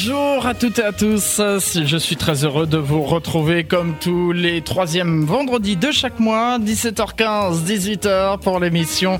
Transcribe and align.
Bonjour 0.00 0.46
à 0.46 0.54
toutes 0.54 0.78
et 0.78 0.84
à 0.84 0.92
tous. 0.92 1.40
Je 1.40 1.96
suis 1.96 2.14
très 2.14 2.44
heureux 2.44 2.68
de 2.68 2.78
vous 2.78 3.02
retrouver 3.02 3.64
comme 3.64 3.96
tous 4.00 4.30
les 4.30 4.62
troisièmes 4.62 5.24
vendredis 5.24 5.74
de 5.74 5.90
chaque 5.90 6.20
mois, 6.20 6.60
17h15, 6.60 7.64
18h 7.64 8.38
pour 8.38 8.60
l'émission 8.60 9.18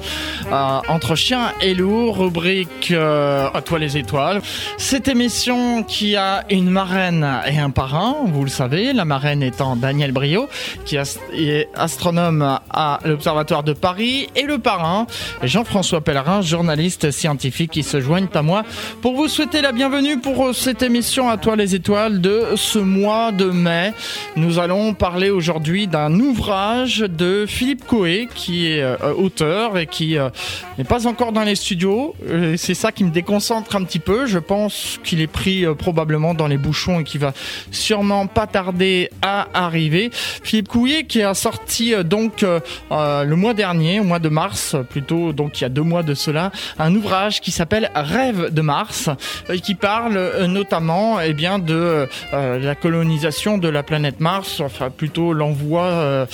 euh, 0.52 0.78
Entre 0.86 1.16
chiens 1.16 1.52
et 1.60 1.74
loups, 1.74 2.12
rubrique 2.12 2.92
euh, 2.92 3.48
À 3.52 3.60
toi 3.60 3.80
les 3.80 3.96
étoiles. 3.96 4.40
Cette 4.76 5.08
émission 5.08 5.82
qui 5.82 6.14
a 6.14 6.44
une 6.48 6.70
marraine 6.70 7.26
et 7.44 7.58
un 7.58 7.70
parrain, 7.70 8.14
vous 8.26 8.44
le 8.44 8.50
savez, 8.50 8.92
la 8.92 9.04
marraine 9.04 9.42
étant 9.42 9.74
Daniel 9.74 10.12
Brio, 10.12 10.48
qui 10.84 10.96
est 10.96 11.68
astronome 11.74 12.60
à 12.70 13.00
l'Observatoire 13.04 13.64
de 13.64 13.72
Paris, 13.72 14.28
et 14.36 14.44
le 14.44 14.58
parrain, 14.58 15.08
Jean-François 15.42 16.02
Pellerin, 16.02 16.40
journaliste 16.40 17.10
scientifique 17.10 17.72
qui 17.72 17.82
se 17.82 18.00
joignent 18.00 18.28
à 18.32 18.42
moi 18.42 18.62
pour 19.02 19.16
vous 19.16 19.26
souhaiter 19.26 19.60
la 19.60 19.72
bienvenue 19.72 20.20
pour 20.20 20.54
cette 20.68 20.82
émission 20.82 21.30
à 21.30 21.38
toi 21.38 21.56
les 21.56 21.74
étoiles 21.74 22.20
de 22.20 22.42
ce 22.54 22.78
mois 22.78 23.32
de 23.32 23.46
mai. 23.46 23.94
Nous 24.36 24.58
allons 24.58 24.92
parler 24.92 25.30
aujourd'hui 25.30 25.86
d'un 25.86 26.12
ouvrage 26.20 26.98
de 26.98 27.46
Philippe 27.48 27.86
Coé 27.86 28.28
qui 28.34 28.70
est 28.70 28.82
euh, 28.82 29.14
auteur 29.16 29.78
et 29.78 29.86
qui 29.86 30.18
euh, 30.18 30.28
n'est 30.76 30.84
pas 30.84 31.06
encore 31.06 31.32
dans 31.32 31.42
les 31.42 31.54
studios. 31.54 32.14
Euh, 32.28 32.58
c'est 32.58 32.74
ça 32.74 32.92
qui 32.92 33.04
me 33.04 33.10
déconcentre 33.10 33.76
un 33.76 33.84
petit 33.84 33.98
peu. 33.98 34.26
Je 34.26 34.38
pense 34.38 35.00
qu'il 35.04 35.22
est 35.22 35.26
pris 35.26 35.64
probablement 35.78 36.34
dans 36.34 36.48
les 36.48 36.58
bouchons 36.58 37.00
et 37.00 37.04
qui 37.04 37.16
va 37.16 37.32
sûrement 37.70 38.26
pas 38.26 38.46
tarder 38.46 39.08
à 39.22 39.48
arriver. 39.54 40.10
Philippe 40.12 40.68
Coué 40.68 41.04
qui 41.04 41.22
a 41.22 41.32
sorti 41.32 41.94
donc 42.04 42.44
le 42.90 43.34
mois 43.34 43.54
dernier, 43.54 44.00
au 44.00 44.04
mois 44.04 44.18
de 44.18 44.28
mars 44.28 44.76
plutôt, 44.90 45.32
donc 45.32 45.60
il 45.60 45.62
y 45.62 45.64
a 45.64 45.70
deux 45.70 45.82
mois 45.82 46.02
de 46.02 46.12
cela, 46.12 46.52
un 46.78 46.94
ouvrage 46.94 47.40
qui 47.40 47.52
s'appelle 47.52 47.90
Rêve 47.94 48.52
de 48.52 48.60
Mars 48.60 49.08
et 49.48 49.60
qui 49.60 49.74
parle 49.74 50.18
notamment 50.58 51.20
eh 51.20 51.34
bien, 51.34 51.60
de 51.60 52.08
euh, 52.32 52.58
la 52.58 52.74
colonisation 52.74 53.58
de 53.58 53.68
la 53.68 53.84
planète 53.84 54.18
Mars, 54.18 54.60
enfin 54.60 54.90
plutôt 54.90 55.32
l'envoi 55.32 55.82
euh, 55.84 56.26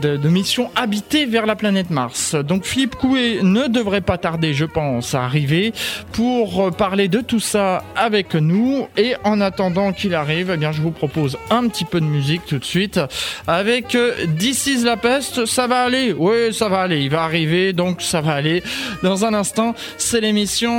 de, 0.00 0.16
de, 0.16 0.28
missions 0.30 0.70
habitées 0.74 1.26
vers 1.26 1.44
la 1.44 1.54
planète 1.54 1.90
Mars. 1.90 2.34
Donc 2.34 2.64
Philippe 2.64 2.94
Coué 2.94 3.40
ne 3.42 3.66
devrait 3.66 4.00
pas 4.00 4.16
tarder, 4.16 4.54
je 4.54 4.64
pense, 4.64 5.14
à 5.14 5.24
arriver 5.24 5.74
pour 6.12 6.74
parler 6.74 7.08
de 7.08 7.20
tout 7.20 7.40
ça 7.40 7.84
avec 7.96 8.34
nous. 8.34 8.88
Et 8.96 9.14
en 9.24 9.42
attendant 9.42 9.92
qu'il 9.92 10.14
arrive, 10.14 10.50
eh 10.54 10.56
bien, 10.56 10.72
je 10.72 10.80
vous 10.80 10.90
propose 10.90 11.36
un 11.50 11.68
petit 11.68 11.84
peu 11.84 12.00
de 12.00 12.06
musique 12.06 12.46
tout 12.46 12.58
de 12.58 12.64
suite 12.64 12.98
avec 13.46 13.96
This 14.38 14.66
is 14.68 14.84
la 14.84 14.96
peste. 14.96 15.44
Ça 15.44 15.66
va 15.66 15.82
aller, 15.82 16.14
oui, 16.16 16.54
ça 16.54 16.70
va 16.70 16.80
aller. 16.80 17.02
Il 17.02 17.10
va 17.10 17.24
arriver, 17.24 17.74
donc 17.74 18.00
ça 18.00 18.22
va 18.22 18.32
aller. 18.32 18.62
Dans 19.02 19.26
un 19.26 19.34
instant, 19.34 19.74
c'est 19.98 20.22
l'émission 20.22 20.72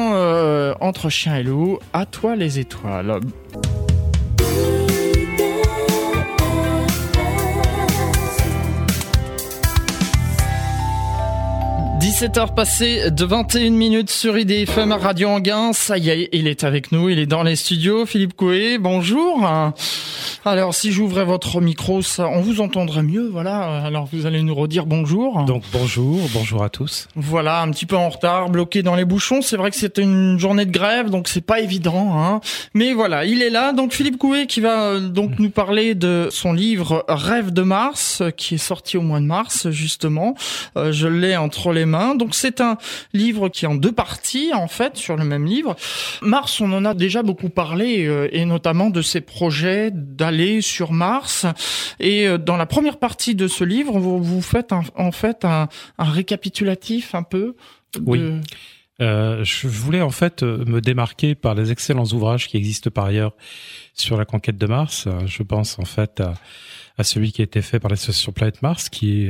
entre 0.81 1.09
chien 1.09 1.35
et 1.35 1.43
loup. 1.43 1.77
À 1.93 2.05
toi 2.07 2.35
les 2.39 2.57
étoiles. 2.57 3.19
17h 12.09 12.55
passées 12.55 13.11
de 13.11 13.23
21 13.23 13.69
minutes 13.69 14.09
sur 14.09 14.35
IDFM 14.35 14.93
Radio 14.93 15.29
Anguin. 15.29 15.73
Ça 15.73 15.99
y 15.99 16.09
est, 16.09 16.29
il 16.33 16.47
est 16.47 16.63
avec 16.63 16.91
nous, 16.91 17.07
il 17.09 17.19
est 17.19 17.27
dans 17.27 17.43
les 17.43 17.55
studios. 17.55 18.07
Philippe 18.07 18.35
Coué, 18.35 18.79
bonjour. 18.79 19.47
Alors, 20.43 20.73
si 20.73 20.91
j'ouvrais 20.91 21.23
votre 21.23 21.61
micro, 21.61 22.01
ça, 22.01 22.27
on 22.27 22.41
vous 22.41 22.61
entendrait 22.61 23.03
mieux, 23.03 23.27
voilà. 23.27 23.83
Alors, 23.85 24.09
vous 24.11 24.25
allez 24.25 24.41
nous 24.41 24.55
redire 24.55 24.87
bonjour. 24.87 25.43
Donc, 25.43 25.61
bonjour, 25.71 26.19
bonjour 26.33 26.63
à 26.63 26.69
tous. 26.69 27.07
Voilà, 27.15 27.61
un 27.61 27.69
petit 27.69 27.85
peu 27.85 27.95
en 27.95 28.09
retard, 28.09 28.49
bloqué 28.49 28.81
dans 28.81 28.95
les 28.95 29.05
bouchons. 29.05 29.43
C'est 29.43 29.57
vrai 29.57 29.69
que 29.69 29.77
c'était 29.77 30.01
une 30.01 30.39
journée 30.39 30.65
de 30.65 30.71
grève, 30.71 31.11
donc 31.11 31.27
c'est 31.27 31.45
pas 31.45 31.59
évident, 31.59 32.17
hein. 32.17 32.41
Mais 32.73 32.93
voilà, 32.93 33.25
il 33.25 33.43
est 33.43 33.51
là. 33.51 33.71
Donc, 33.71 33.93
Philippe 33.93 34.17
Coué 34.17 34.47
qui 34.47 34.61
va 34.61 34.85
euh, 34.85 34.99
donc 34.99 35.37
nous 35.37 35.51
parler 35.51 35.93
de 35.93 36.29
son 36.31 36.53
livre 36.53 37.05
Rêve 37.07 37.51
de 37.51 37.61
Mars, 37.61 38.23
qui 38.35 38.55
est 38.55 38.57
sorti 38.57 38.97
au 38.97 39.01
mois 39.01 39.19
de 39.19 39.25
mars, 39.25 39.69
justement. 39.69 40.33
Euh, 40.75 40.91
je 40.91 41.07
l'ai 41.07 41.37
entre 41.37 41.71
les 41.71 41.85
mains. 41.85 41.98
Donc 42.15 42.35
c'est 42.35 42.61
un 42.61 42.77
livre 43.13 43.49
qui 43.49 43.65
est 43.65 43.67
en 43.67 43.75
deux 43.75 43.91
parties 43.91 44.51
en 44.53 44.67
fait 44.67 44.97
sur 44.97 45.15
le 45.15 45.25
même 45.25 45.45
livre. 45.45 45.75
Mars, 46.21 46.61
on 46.61 46.71
en 46.71 46.85
a 46.85 46.93
déjà 46.93 47.23
beaucoup 47.23 47.49
parlé 47.49 48.05
euh, 48.05 48.29
et 48.31 48.45
notamment 48.45 48.89
de 48.89 49.01
ses 49.01 49.21
projets 49.21 49.91
d'aller 49.91 50.61
sur 50.61 50.91
Mars. 50.91 51.45
Et 51.99 52.27
euh, 52.27 52.37
dans 52.37 52.57
la 52.57 52.65
première 52.65 52.97
partie 52.97 53.35
de 53.35 53.47
ce 53.47 53.63
livre, 53.63 53.99
vous, 53.99 54.21
vous 54.21 54.41
faites 54.41 54.71
en 54.71 55.11
fait 55.11 55.45
un, 55.45 55.67
récapitulatif 55.97 57.15
un 57.15 57.23
peu. 57.23 57.55
Oui. 58.05 58.19
Euh, 59.01 59.43
je 59.45 59.67
voulais 59.67 60.01
en 60.01 60.09
fait 60.09 60.43
me 60.43 60.81
démarquer 60.81 61.33
par 61.33 61.55
les 61.55 61.71
excellents 61.71 62.05
ouvrages 62.07 62.49
qui 62.49 62.57
existent 62.57 62.89
par 62.89 63.05
ailleurs 63.05 63.33
sur 63.93 64.17
la 64.17 64.25
conquête 64.25 64.57
de 64.57 64.67
Mars. 64.67 65.07
Je 65.25 65.43
pense 65.43 65.79
en 65.79 65.85
fait 65.85 66.21
à, 66.97 67.03
celui 67.03 67.31
qui 67.31 67.41
a 67.41 67.45
été 67.45 67.61
fait 67.61 67.79
par 67.79 67.89
l'association 67.89 68.33
Planète 68.33 68.61
Mars, 68.61 68.89
qui 68.89 69.23
est 69.23 69.29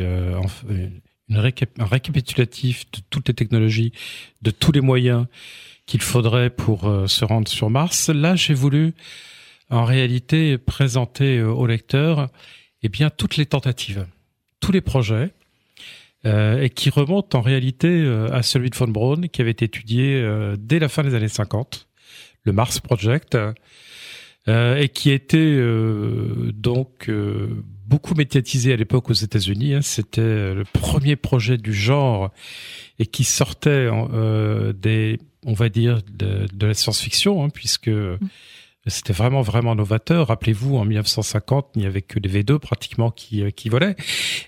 un 1.29 1.85
récapitulatif 1.85 2.90
de 2.91 3.00
toutes 3.09 3.28
les 3.28 3.34
technologies, 3.34 3.91
de 4.41 4.51
tous 4.51 4.72
les 4.72 4.81
moyens 4.81 5.25
qu'il 5.85 6.01
faudrait 6.01 6.50
pour 6.50 6.88
euh, 6.88 7.07
se 7.07 7.25
rendre 7.25 7.47
sur 7.47 7.69
Mars. 7.69 8.09
Là, 8.09 8.35
j'ai 8.35 8.53
voulu 8.53 8.94
en 9.69 9.85
réalité 9.85 10.57
présenter 10.57 11.38
euh, 11.38 11.51
au 11.51 11.68
lecteur 11.68 12.29
eh 12.81 12.89
bien 12.89 13.09
toutes 13.09 13.38
les 13.38 13.45
tentatives, 13.45 14.06
tous 14.59 14.72
les 14.72 14.81
projets 14.81 15.31
euh, 16.25 16.62
et 16.62 16.69
qui 16.69 16.89
remontent 16.89 17.38
en 17.38 17.41
réalité 17.41 17.88
euh, 17.88 18.34
à 18.34 18.41
celui 18.44 18.69
de 18.69 18.75
von 18.75 18.88
Braun 18.88 19.28
qui 19.28 19.41
avait 19.41 19.51
été 19.51 19.66
étudié 19.66 20.23
dès 20.57 20.79
la 20.79 20.89
fin 20.89 21.03
des 21.03 21.13
années 21.13 21.28
50, 21.28 21.88
le 22.44 22.53
Mars 22.53 22.79
Project, 22.79 23.38
et 24.47 24.89
qui 24.89 25.12
était 25.12 25.62
donc 26.53 27.07
beaucoup 27.89 28.13
médiatisé 28.13 28.72
à 28.72 28.75
l'époque 28.75 29.09
aux 29.09 29.13
États-Unis. 29.13 29.73
Hein. 29.73 29.81
C'était 29.81 30.22
le 30.53 30.63
premier 30.73 31.16
projet 31.16 31.57
du 31.57 31.73
genre 31.73 32.31
et 33.00 33.05
qui 33.07 33.23
sortait 33.23 33.89
euh, 33.91 34.73
des, 34.73 35.19
on 35.45 35.53
va 35.53 35.69
dire, 35.69 36.01
de, 36.11 36.45
de 36.53 36.67
la 36.67 36.73
science-fiction, 36.73 37.44
hein, 37.44 37.50
puisque 37.50 37.89
mm. 37.89 38.19
c'était 38.85 39.13
vraiment 39.13 39.41
vraiment 39.41 39.73
novateur. 39.73 40.27
Rappelez-vous, 40.27 40.77
en 40.77 40.85
1950, 40.85 41.72
il 41.75 41.81
n'y 41.81 41.88
avait 41.88 42.03
que 42.03 42.19
des 42.19 42.29
V2 42.29 42.59
pratiquement 42.59 43.09
qui 43.09 43.41
euh, 43.41 43.50
qui 43.50 43.69
volaient. 43.69 43.95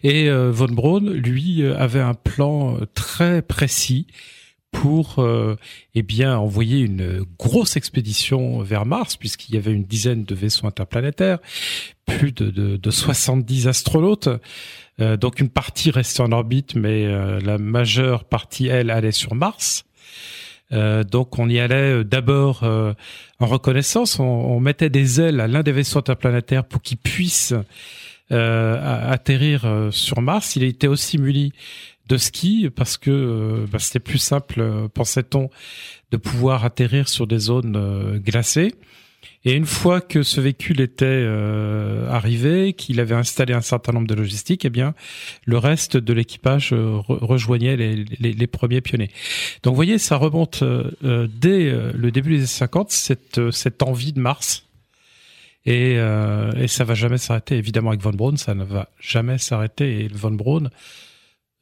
Et 0.04 0.30
euh, 0.30 0.52
von 0.52 0.68
Braun, 0.68 1.10
lui, 1.10 1.66
avait 1.66 2.00
un 2.00 2.14
plan 2.14 2.78
très 2.94 3.42
précis 3.42 4.06
pour 4.72 5.20
euh, 5.20 5.58
eh 5.96 6.02
bien 6.02 6.38
envoyer 6.38 6.80
une 6.80 7.26
grosse 7.38 7.76
expédition 7.76 8.62
vers 8.62 8.86
Mars 8.86 9.18
puisqu'il 9.18 9.56
y 9.56 9.58
avait 9.58 9.74
une 9.74 9.84
dizaine 9.84 10.24
de 10.24 10.34
vaisseaux 10.34 10.66
interplanétaires, 10.66 11.40
plus 12.06 12.32
de, 12.32 12.50
de, 12.50 12.78
de 12.78 12.92
70 12.92 13.68
astronautes. 13.68 14.30
Euh, 15.00 15.18
donc 15.18 15.40
une 15.40 15.50
partie 15.50 15.92
restait 15.92 16.22
en 16.22 16.32
orbite, 16.32 16.76
mais 16.76 17.06
euh, 17.06 17.40
la 17.40 17.58
majeure 17.58 18.24
partie, 18.26 18.68
elle, 18.68 18.90
allait 18.90 19.12
sur 19.12 19.36
Mars. 19.36 19.86
Euh, 20.72 21.04
donc 21.04 21.38
on 21.38 21.50
y 21.50 21.60
allait 21.60 22.04
d'abord 22.06 22.64
en 22.64 23.46
reconnaissance, 23.46 24.20
on, 24.20 24.24
on, 24.24 24.60
mettait 24.62 24.90
des 24.90 25.20
ailes 25.20 25.42
à 25.42 25.48
l'un 25.48 25.64
des 25.64 25.74
vaisseaux 25.74 26.00
interplanétaires 26.00 26.64
pour 26.64 26.82
qu'il 26.82 26.98
puisse 26.98 27.54
atterrir 28.30 29.90
sur 29.92 30.22
Mars. 30.22 30.56
Il 30.56 30.64
était 30.64 30.88
aussi 30.88 31.18
muni 31.18 31.52
de 32.12 32.18
ski 32.18 32.70
parce 32.76 32.98
que 32.98 33.10
euh, 33.10 33.66
bah, 33.72 33.80
c'était 33.80 34.00
plus 34.00 34.18
simple, 34.18 34.60
euh, 34.60 34.88
pensait-on, 34.94 35.50
de 36.12 36.18
pouvoir 36.18 36.66
atterrir 36.66 37.08
sur 37.08 37.26
des 37.26 37.40
zones 37.40 37.76
euh, 37.78 38.20
glacées. 38.20 38.76
Et 39.46 39.54
une 39.54 39.66
fois 39.66 40.02
que 40.02 40.22
ce 40.22 40.40
véhicule 40.40 40.82
était 40.82 41.28
arrivé, 42.10 42.74
qu'il 42.74 43.00
avait 43.00 43.16
installé 43.16 43.56
un 43.56 43.62
certain 43.62 43.92
nombre 43.92 44.06
de 44.06 44.14
logistiques, 44.14 44.66
eh 44.66 44.70
bien, 44.70 44.94
le 45.46 45.58
reste 45.58 45.98
de 45.98 46.14
l'équipage 46.14 46.74
rejoignait 46.74 47.76
les, 47.76 48.06
les, 48.20 48.48
premiers 48.48 48.82
pionniers. 48.82 49.10
Donc, 49.64 49.72
vous 49.72 49.76
voyez, 49.76 49.98
ça 49.98 50.18
remonte 50.18 50.64
dès 51.04 51.72
le 51.72 52.12
début 52.12 52.34
des 52.34 52.38
années 52.38 52.46
50, 52.46 52.92
cette, 52.92 53.52
cette 53.52 53.82
envie 53.82 54.14
de 54.14 54.20
Mars. 54.20 54.68
Et, 55.66 55.94
et 55.94 56.68
ça 56.68 56.84
va 56.84 56.94
jamais 56.94 57.18
s'arrêter. 57.18 57.58
Évidemment, 57.58 57.90
avec 57.90 58.02
Von 58.02 58.14
Braun, 58.14 58.38
ça 58.38 58.54
ne 58.54 58.64
va 58.64 58.90
jamais 59.00 59.40
s'arrêter. 59.40 60.06
Et 60.06 60.08
Von 60.08 60.32
Braun, 60.32 60.70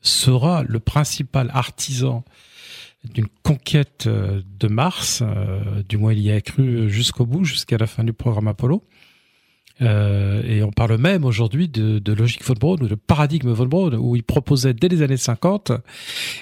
sera 0.01 0.63
le 0.63 0.80
principal 0.80 1.50
artisan 1.54 2.24
d'une 3.04 3.28
conquête 3.44 4.06
euh, 4.07 4.42
de 4.60 4.68
Mars, 4.68 5.22
euh, 5.22 5.84
du 5.88 5.98
moins 5.98 6.13
il 6.13 6.19
y 6.19 6.31
a 6.31 6.42
cru 6.42 6.90
jusqu'au 6.90 7.25
bout, 7.25 7.46
jusqu'à 7.46 7.78
la 7.78 7.88
fin 7.88 8.04
du 8.04 8.13
programme 8.13 8.48
Apollo. 8.48 8.84
Euh, 9.81 10.44
et 10.44 10.64
on 10.64 10.72
parle 10.72 10.98
même 10.98 11.24
aujourd'hui 11.24 11.68
de, 11.68 12.00
de, 12.00 12.14
logique 12.14 12.44
von 12.44 12.54
Braun 12.54 12.78
ou 12.81 12.88
de 12.88 12.96
paradigme 12.96 13.52
von 13.52 13.66
Braun, 13.66 13.96
où 13.96 14.16
il 14.16 14.24
proposait 14.24 14.74
dès 14.74 14.88
les 14.88 15.02
années 15.02 15.18
50, 15.18 15.72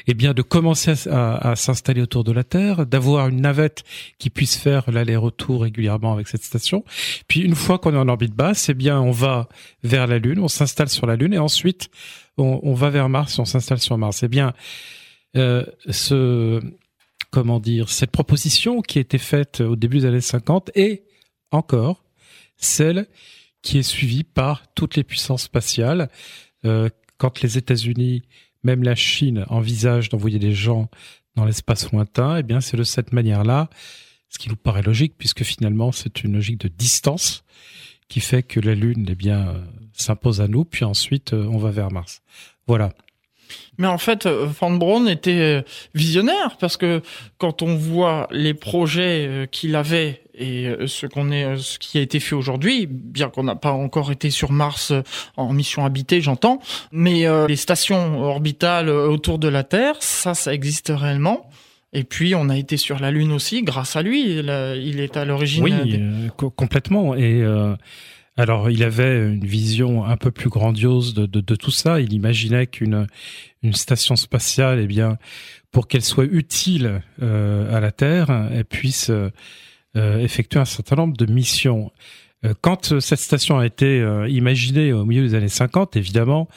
eh 0.07 0.13
bien, 0.13 0.34
de 0.34 0.42
commencer 0.42 0.94
à, 1.10 1.50
à, 1.50 1.56
s'installer 1.56 2.01
autour 2.01 2.24
de 2.24 2.31
la 2.31 2.44
Terre, 2.44 2.86
d'avoir 2.86 3.28
une 3.28 3.42
navette 3.42 3.84
qui 4.18 4.30
puisse 4.30 4.57
faire 4.57 4.89
l'aller-retour 4.89 5.62
régulièrement 5.62 6.13
avec 6.13 6.28
cette 6.28 6.44
station. 6.44 6.84
Puis 7.28 7.42
une 7.42 7.56
fois 7.56 7.78
qu'on 7.80 7.94
est 7.94 7.98
en 7.98 8.07
orbite 8.07 8.34
basse, 8.34 8.69
eh 8.69 8.74
bien, 8.74 9.00
on 9.00 9.12
va 9.12 9.48
vers 9.84 10.07
la 10.07 10.19
Lune, 10.19 10.39
on 10.39 10.48
s'installe 10.48 10.89
sur 10.89 11.06
la 11.06 11.16
Lune, 11.16 11.34
et 11.34 11.39
ensuite 11.39 11.89
on, 12.38 12.60
on 12.63 12.74
va 12.74 12.89
vers 12.89 13.10
Mars, 13.10 13.38
on 13.39 13.45
s'installe 13.45 13.80
sur 13.80 13.98
Mars. 13.98 14.24
Eh 14.24 14.28
bien, 14.28 14.54
euh, 15.36 15.63
ce 15.89 16.62
comment 17.30 17.60
dire, 17.60 17.89
cette 17.89 18.12
proposition 18.12 18.81
qui 18.81 19.00
été 19.00 19.18
faite 19.18 19.62
au 19.62 19.75
début 19.75 20.00
des 20.00 20.06
années 20.06 20.22
50 20.22 20.72
et 20.75 21.04
encore 21.51 22.04
celle 22.57 23.07
qui 23.62 23.77
est 23.77 23.83
suivie 23.83 24.24
par 24.24 24.71
toutes 24.74 24.95
les 24.95 25.04
puissances 25.04 25.44
spatiales. 25.44 26.09
Euh, 26.65 26.89
quand 27.18 27.42
les 27.42 27.57
États-Unis, 27.57 28.24
même 28.63 28.83
la 28.83 28.95
Chine, 28.95 29.45
envisagent 29.50 30.09
d'envoyer 30.09 30.39
des 30.39 30.54
gens 30.54 30.89
dans 31.36 31.45
l'espace 31.45 31.92
lointain, 31.92 32.38
eh 32.38 32.44
bien, 32.44 32.62
c'est 32.62 32.77
de 32.77 32.83
cette 32.83 33.13
manière-là, 33.13 33.69
ce 34.30 34.39
qui 34.39 34.50
nous 34.50 34.56
paraît 34.56 34.81
logique, 34.81 35.15
puisque 35.18 35.44
finalement, 35.44 35.92
c'est 35.92 36.24
une 36.24 36.33
logique 36.33 36.59
de 36.59 36.68
distance 36.68 37.44
qui 38.07 38.19
fait 38.19 38.44
que 38.44 38.60
la 38.60 38.75
Lune, 38.75 39.06
eh 39.10 39.15
bien, 39.15 39.50
euh, 39.50 39.62
s'impose 39.94 40.42
à 40.42 40.48
nous, 40.48 40.65
puis 40.65 40.86
ensuite, 40.86 41.33
euh, 41.33 41.45
on 41.45 41.57
va 41.57 41.71
vers 41.71 41.92
Mars. 41.92 42.21
Voilà. 42.68 42.94
Mais 43.78 43.88
en 43.88 43.98
fait, 43.98 44.26
euh, 44.26 44.46
Van 44.60 44.72
Braun 44.72 45.08
était 45.08 45.64
visionnaire 45.94 46.58
parce 46.60 46.78
que 46.78 47.02
quand 47.38 47.62
on 47.62 47.76
voit 47.76 48.28
les 48.32 48.54
projets 48.54 49.48
qu'il 49.52 49.76
avait 49.76 50.22
et 50.40 50.70
ce 50.86 51.08
qu'on 51.08 51.32
est, 51.32 51.58
ce 51.58 51.80
qui 51.80 51.98
a 51.98 52.02
été 52.02 52.20
fait 52.20 52.36
aujourd'hui, 52.36 52.88
bien 52.88 53.30
qu'on 53.30 53.44
n'a 53.44 53.56
pas 53.56 53.72
encore 53.72 54.12
été 54.12 54.30
sur 54.30 54.52
Mars 54.52 54.94
en 55.36 55.52
mission 55.52 55.84
habitée, 55.84 56.22
j'entends, 56.22 56.60
mais 56.92 57.26
les 57.48 57.56
stations 57.56 58.22
orbitales 58.22 58.90
autour 58.90 59.40
de 59.40 59.48
la 59.48 59.64
Terre, 59.64 59.96
ça, 60.00 60.36
ça 60.36 60.54
existe 60.54 60.92
réellement. 60.96 61.50
Et 61.94 62.04
puis 62.04 62.36
on 62.36 62.50
a 62.50 62.58
été 62.58 62.78
sur 62.78 63.00
la 63.00 63.12
Lune 63.12 63.32
aussi, 63.32 63.64
grâce 63.64 63.96
à 63.96 64.02
lui. 64.02 64.38
Il, 64.38 65.00
est 65.00 65.18
à 65.18 65.26
l'origine. 65.26 65.64
Oui, 65.64 65.74
euh, 65.74 66.30
complètement. 66.30 67.16
Et 67.16 67.42
euh, 67.42 67.76
alors 68.38 68.69
il 68.69 68.84
avait 68.84 69.18
une 69.18 69.45
vision 69.45 70.06
un 70.06 70.16
peu 70.16 70.31
plus 70.31 70.50
grandiose 70.50 71.13
de, 71.13 71.56
tout 71.56 71.72
ça. 71.72 72.00
Il 72.00 72.13
imaginait 72.13 72.68
qu'une 72.68 73.07
une 73.63 73.74
station 73.74 74.16
spatiale, 74.16 74.80
eh 74.80 74.88
bien, 74.88 75.18
pour 75.72 75.88
qu'elle 75.88 76.04
soit 76.04 76.25
utile 76.25 77.01
euh, 77.22 77.75
à 77.75 77.80
la 77.80 77.92
Terre, 77.92 78.30
elle 78.51 78.66
puisse 78.66 79.10
euh, 79.10 79.31
effectuer 79.95 80.60
un 80.60 80.66
certain 80.66 80.95
nombre 80.95 81.18
de 81.18 81.25
missions. 81.25 81.92
Quand 82.62 83.00
cette 83.00 83.19
station 83.19 83.57
a 83.57 83.66
été 83.66 84.00
imaginée 84.30 84.94
au 84.94 85.06
milieu 85.06 85.24
des 85.24 85.34
années 85.34 85.50
50, 85.50 85.95
évidemment, 85.95 86.48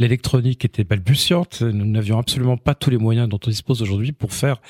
l'électronique 0.00 0.64
était 0.64 0.82
balbutiante. 0.82 1.62
Nous 1.62 1.84
n'avions 1.84 2.18
absolument 2.18 2.56
pas 2.56 2.74
tous 2.74 2.90
les 2.90 2.98
moyens 2.98 3.28
dont 3.28 3.38
on 3.46 3.50
dispose 3.50 3.80
aujourd'hui 3.80 4.10
pour 4.10 4.32
faire 4.32 4.60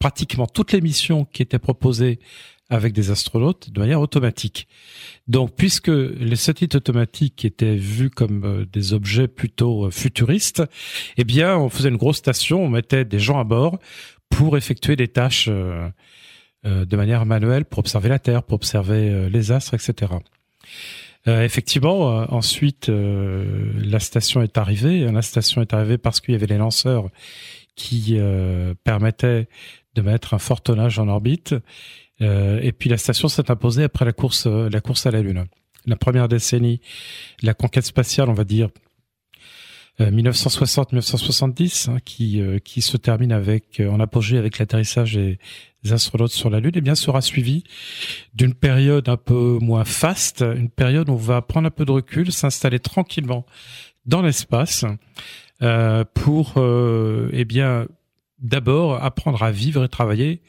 pratiquement 0.00 0.46
toutes 0.46 0.72
les 0.72 0.80
missions 0.80 1.24
qui 1.26 1.42
étaient 1.42 1.60
proposées 1.60 2.18
avec 2.70 2.92
des 2.92 3.10
astronautes 3.10 3.70
de 3.70 3.80
manière 3.80 4.00
automatique. 4.00 4.68
Donc, 5.26 5.54
puisque 5.56 5.88
les 5.88 6.36
satellites 6.36 6.74
automatiques 6.74 7.44
étaient 7.44 7.76
vus 7.76 8.10
comme 8.10 8.44
euh, 8.44 8.66
des 8.66 8.92
objets 8.92 9.28
plutôt 9.28 9.86
euh, 9.86 9.90
futuristes, 9.90 10.62
eh 11.16 11.24
bien, 11.24 11.56
on 11.56 11.68
faisait 11.68 11.88
une 11.88 11.96
grosse 11.96 12.18
station, 12.18 12.62
on 12.62 12.68
mettait 12.68 13.04
des 13.04 13.18
gens 13.18 13.38
à 13.38 13.44
bord 13.44 13.78
pour 14.28 14.56
effectuer 14.56 14.96
des 14.96 15.08
tâches 15.08 15.48
euh, 15.48 15.88
de 16.64 16.96
manière 16.96 17.24
manuelle, 17.24 17.64
pour 17.64 17.78
observer 17.78 18.10
la 18.10 18.18
Terre, 18.18 18.42
pour 18.42 18.56
observer 18.56 19.30
les 19.30 19.52
astres, 19.52 19.74
etc. 19.74 20.12
Effectivement, 21.24 22.26
ensuite, 22.32 22.90
la 22.90 24.00
station 24.00 24.42
est 24.42 24.58
arrivée. 24.58 25.10
La 25.10 25.22
station 25.22 25.62
est 25.62 25.72
arrivée 25.72 25.98
parce 25.98 26.20
qu'il 26.20 26.32
y 26.32 26.34
avait 26.34 26.46
les 26.46 26.58
lanceurs 26.58 27.10
qui 27.78 28.18
permettaient 28.84 29.48
de 29.94 30.02
mettre 30.02 30.34
un 30.34 30.38
fort 30.38 30.60
tonnage 30.60 30.98
en 30.98 31.08
orbite. 31.08 31.54
et 32.20 32.72
puis 32.72 32.90
la 32.90 32.98
station 32.98 33.28
s'est 33.28 33.50
imposée 33.50 33.84
après 33.84 34.04
la 34.04 34.12
course, 34.12 34.46
la 34.46 34.80
course 34.80 35.06
à 35.06 35.10
la 35.10 35.22
Lune. 35.22 35.46
La 35.86 35.96
première 35.96 36.28
décennie, 36.28 36.80
la 37.42 37.54
conquête 37.54 37.86
spatiale, 37.86 38.28
on 38.28 38.34
va 38.34 38.44
dire 38.44 38.68
1960-1970, 40.00 41.90
hein, 41.90 41.98
qui 42.04 42.42
qui 42.64 42.82
se 42.82 42.96
termine 42.96 43.32
avec 43.32 43.80
en 43.80 43.98
apogée 44.00 44.38
avec 44.38 44.58
l'atterrissage 44.58 45.14
des, 45.14 45.38
astronautes 45.90 46.32
sur 46.32 46.50
la 46.50 46.60
Lune, 46.60 46.72
eh 46.74 46.80
bien, 46.80 46.94
sera 46.94 47.20
suivi 47.20 47.64
d'une 48.34 48.54
période 48.54 49.08
un 49.08 49.16
peu 49.16 49.58
moins 49.60 49.84
faste, 49.84 50.42
une 50.42 50.70
période 50.70 51.08
où 51.08 51.12
on 51.12 51.16
va 51.16 51.40
prendre 51.40 51.68
un 51.68 51.70
peu 51.70 51.84
de 51.84 51.92
recul, 51.92 52.32
s'installer 52.32 52.80
tranquillement 52.80 53.46
dans 54.04 54.22
l'espace 54.22 54.84
euh, 54.84 54.94
pour, 56.14 56.54
euh, 56.56 57.30
eh 57.32 57.44
bien, 57.44 57.86
d'abord 58.38 59.02
apprendre 59.02 59.42
à 59.42 59.50
vivre 59.50 59.84
et 59.84 59.88
travailler 59.88 60.40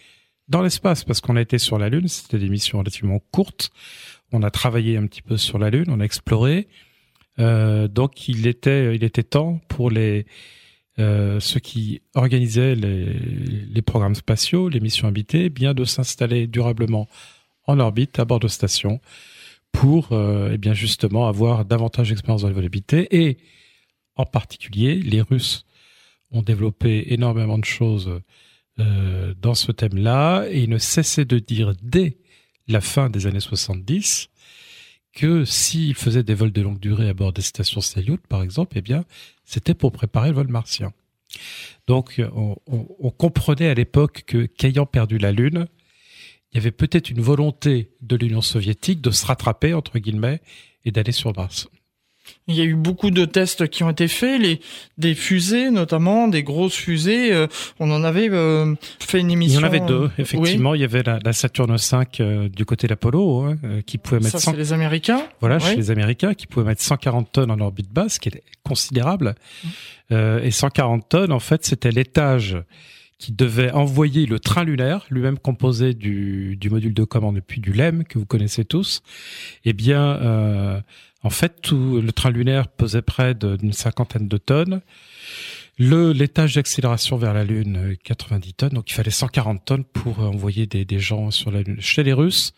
dans 0.47 0.61
l'espace, 0.61 1.03
parce 1.03 1.21
qu'on 1.21 1.35
a 1.35 1.41
été 1.41 1.57
sur 1.57 1.77
la 1.77 1.89
Lune, 1.89 2.07
c'était 2.07 2.39
des 2.39 2.50
missions 2.50 2.79
relativement 2.79 3.19
courtes. 3.31 3.71
On 4.31 4.44
a 4.44 4.51
travaillé 4.51 4.97
un 4.97 5.06
petit 5.06 5.21
peu 5.21 5.38
sur 5.38 5.59
la 5.59 5.69
Lune, 5.69 5.85
on 5.89 6.00
a 6.00 6.03
exploré. 6.03 6.67
Euh, 7.39 7.88
donc, 7.88 8.27
il 8.27 8.47
était, 8.47 8.95
il 8.95 9.03
était 9.03 9.23
temps 9.23 9.61
pour 9.67 9.91
les 9.91 10.25
euh, 11.00 11.39
ceux 11.39 11.59
qui 11.61 12.01
organisaient 12.13 12.75
les, 12.75 13.06
les, 13.13 13.81
programmes 13.81 14.15
spatiaux, 14.15 14.67
les 14.67 14.81
missions 14.81 15.07
habitées, 15.07 15.50
bien 15.50 15.73
de 15.73 15.85
s'installer 15.85 16.45
durablement 16.45 17.07
en 17.67 17.79
orbite 17.79 18.19
à 18.19 18.25
bord 18.25 18.39
de 18.39 18.50
stations 18.50 19.00
pour 19.71 20.09
euh, 20.11 20.51
eh 20.53 20.57
bien 20.57 20.73
justement 20.73 21.27
avoir 21.27 21.63
davantage 21.63 22.09
d'expérience 22.09 22.41
dans 22.41 22.50
les 22.50 22.53
vols 22.53 22.69
et 23.11 23.38
en 24.19 24.25
particulier 24.25 24.95
les 24.95 25.21
Russes 25.21 25.66
ont 26.31 26.42
développé 26.42 27.13
énormément 27.13 27.57
de 27.57 27.63
choses 27.63 28.21
euh, 28.80 29.33
dans 29.42 29.56
ce 29.56 29.71
thème-là 29.71 30.45
et 30.50 30.63
ils 30.63 30.69
ne 30.69 30.77
cessaient 30.77 31.24
de 31.24 31.39
dire 31.39 31.74
dès 31.81 32.18
la 32.68 32.81
fin 32.81 33.10
des 33.10 33.27
années 33.27 33.39
70 33.39 34.30
que 35.13 35.45
s'ils 35.45 35.95
faisaient 35.95 36.24
des 36.24 36.33
vols 36.33 36.51
de 36.51 36.62
longue 36.62 36.80
durée 36.80 37.07
à 37.07 37.13
bord 37.13 37.31
des 37.31 37.42
stations 37.42 37.80
Salyut, 37.80 38.19
par 38.27 38.44
exemple, 38.44 38.77
eh 38.77 38.81
bien, 38.81 39.06
c'était 39.45 39.74
pour 39.74 39.94
préparer 39.94 40.30
le 40.30 40.36
vol 40.36 40.50
martien. 40.50 40.92
Donc, 41.88 42.21
on, 42.36 43.12
comprenait 43.12 43.69
à 43.69 43.74
l'époque 43.74 44.24
que, 44.27 44.45
qu'ayant 44.45 44.86
perdu 44.86 45.18
la 45.18 45.31
Lune, 45.31 45.66
il 46.51 46.56
y 46.56 46.60
avait 46.60 46.71
peut-être 46.71 47.10
une 47.10 47.21
volonté 47.21 47.92
de 48.01 48.16
l'Union 48.16 48.42
soviétique 48.42 49.01
de 49.01 49.12
se 49.12 49.25
rattraper, 49.25 49.74
entre 49.74 49.98
guillemets, 49.98 50.42
et 50.86 50.92
d'aller 50.92 51.12
sur 51.12 51.36
Mars. 51.36 51.69
Il 52.48 52.56
y 52.56 52.62
a 52.62 52.64
eu 52.64 52.74
beaucoup 52.74 53.12
de 53.12 53.26
tests 53.26 53.68
qui 53.68 53.84
ont 53.84 53.92
été 53.92 54.08
faits, 54.08 54.42
les 54.42 54.60
des 54.98 55.14
fusées 55.14 55.70
notamment, 55.72 56.28
des 56.28 56.44
grosses 56.44 56.76
fusées. 56.76 57.31
Euh, 57.31 57.48
on 57.80 57.92
en 57.92 58.04
avait 58.04 58.30
euh, 58.30 58.76
fait 59.00 59.20
une 59.20 59.30
émission. 59.30 59.60
Il 59.60 59.64
y 59.64 59.66
en 59.66 59.68
avait 59.68 59.80
deux, 59.80 60.10
effectivement. 60.18 60.74
Il 60.74 60.81
y 60.81 60.84
avait 60.84 61.04
la, 61.04 61.20
la 61.24 61.34
Saturne 61.34 61.78
5 61.78 62.20
euh, 62.20 62.50
du 62.50 62.66
côté 62.66 62.88
d'Apollo 62.88 63.42
hein, 63.42 63.58
qui 63.86 63.98
pouvait 63.98 64.20
mettre. 64.20 64.40
Ça, 64.40 64.52
c'est 64.52 64.58
les 64.58 64.74
Américains. 64.74 65.22
Voilà, 65.40 65.60
chez 65.60 65.76
les 65.76 65.92
Américains 65.92 66.34
qui 66.34 66.48
pouvaient 66.48 66.66
mettre 66.66 66.81
140 66.81 67.31
tonnes 67.31 67.52
en 67.52 67.60
orbite 67.60 67.92
basse, 67.92 68.16
ce 68.16 68.20
qui 68.20 68.30
est 68.30 68.44
considérable. 68.64 69.36
Mmh. 70.12 70.16
et 70.44 70.52
140 70.52 71.07
tonnes, 71.07 71.31
en 71.31 71.40
fait, 71.40 71.66
c'était 71.66 71.92
l'étage 71.92 72.57
qui 73.19 73.33
devait 73.33 73.71
envoyer 73.71 74.26
le 74.26 74.40
train 74.40 74.64
lunaire, 74.64 75.06
lui-même 75.09 75.38
composé 75.38 75.94
du, 75.94 76.56
du 76.56 76.69
module 76.69 76.94
de 76.94 77.04
commande 77.04 77.38
et 77.38 77.42
puis 77.42 77.59
du 77.59 77.74
LEM 77.74 78.06
que 78.06 78.18
vous 78.18 78.26
connaissez 78.26 78.64
tous. 78.64 79.04
Eh 79.66 79.74
bien 79.74 80.81
en 81.23 81.30
fait, 81.30 81.61
tout 81.61 82.02
le 82.02 82.11
train 82.11 82.31
lunaire 82.31 82.68
pesait 82.68 83.02
près 83.02 83.33
d'une 83.35 83.73
cinquantaine 83.73 84.28
de 84.28 84.38
tonnes. 84.38 84.81
Le 85.78 86.11
l'étage 86.11 86.56
d'accélération 86.56 87.18
vers 87.18 87.33
la 87.33 87.45
Lune, 87.45 87.95
90 88.04 88.54
tonnes. 88.54 88.69
Donc, 88.69 88.90
il 88.90 88.94
fallait 88.94 89.11
140 89.11 89.64
tonnes 89.64 89.85
pour 89.85 90.19
envoyer 90.19 90.66
des, 90.66 90.85
des 90.85 90.99
gens 90.99 91.31
sur 91.31 91.52
la 91.52 91.61
Lune. 91.61 91.80
Chez 91.80 92.04
les 92.04 92.14
Russes, 92.14 92.54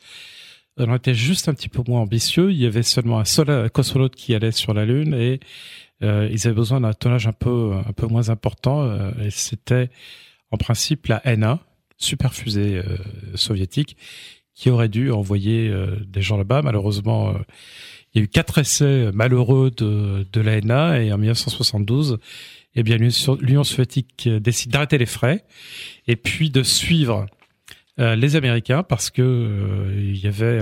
on 0.77 0.95
était 0.95 1.13
juste 1.13 1.49
un 1.49 1.53
petit 1.53 1.69
peu 1.69 1.83
moins 1.87 2.01
ambitieux. 2.01 2.51
Il 2.51 2.57
y 2.57 2.65
avait 2.65 2.83
seulement 2.83 3.19
un 3.19 3.25
seul 3.25 3.69
cosmonaute 3.69 4.15
qui 4.15 4.33
allait 4.33 4.51
sur 4.51 4.73
la 4.73 4.85
Lune 4.85 5.13
et 5.13 5.39
euh, 6.03 6.27
ils 6.31 6.47
avaient 6.47 6.55
besoin 6.55 6.81
d'un 6.81 6.93
tonnage 6.93 7.27
un 7.27 7.33
peu 7.33 7.73
un 7.73 7.93
peu 7.93 8.07
moins 8.07 8.29
important. 8.29 8.83
Euh, 8.83 9.11
et 9.23 9.29
c'était 9.29 9.89
en 10.51 10.57
principe 10.57 11.07
la 11.07 11.19
N1, 11.19 11.59
super 11.97 12.33
fusée 12.33 12.77
euh, 12.77 12.97
soviétique, 13.35 13.97
qui 14.53 14.69
aurait 14.69 14.89
dû 14.89 15.11
envoyer 15.11 15.69
euh, 15.69 15.97
des 16.05 16.21
gens 16.21 16.37
là-bas. 16.37 16.61
Malheureusement 16.61 17.35
il 18.13 18.19
y 18.19 18.21
a 18.21 18.23
eu 18.25 18.27
quatre 18.27 18.57
essais 18.57 19.11
malheureux 19.13 19.71
de, 19.71 20.27
de 20.31 20.41
l'ANA 20.41 21.01
et 21.01 21.13
en 21.13 21.17
1972, 21.17 22.19
eh 22.75 22.83
bien 22.83 22.97
l'Union 22.97 23.63
soviétique 23.63 24.27
décide 24.27 24.71
d'arrêter 24.71 24.97
les 24.97 25.05
frais 25.05 25.45
et 26.07 26.15
puis 26.15 26.49
de 26.49 26.63
suivre 26.63 27.25
euh, 27.99 28.15
les 28.15 28.35
Américains 28.35 28.83
parce 28.83 29.09
que 29.09 29.21
euh, 29.21 29.93
il 29.97 30.17
y 30.17 30.27
avait 30.27 30.61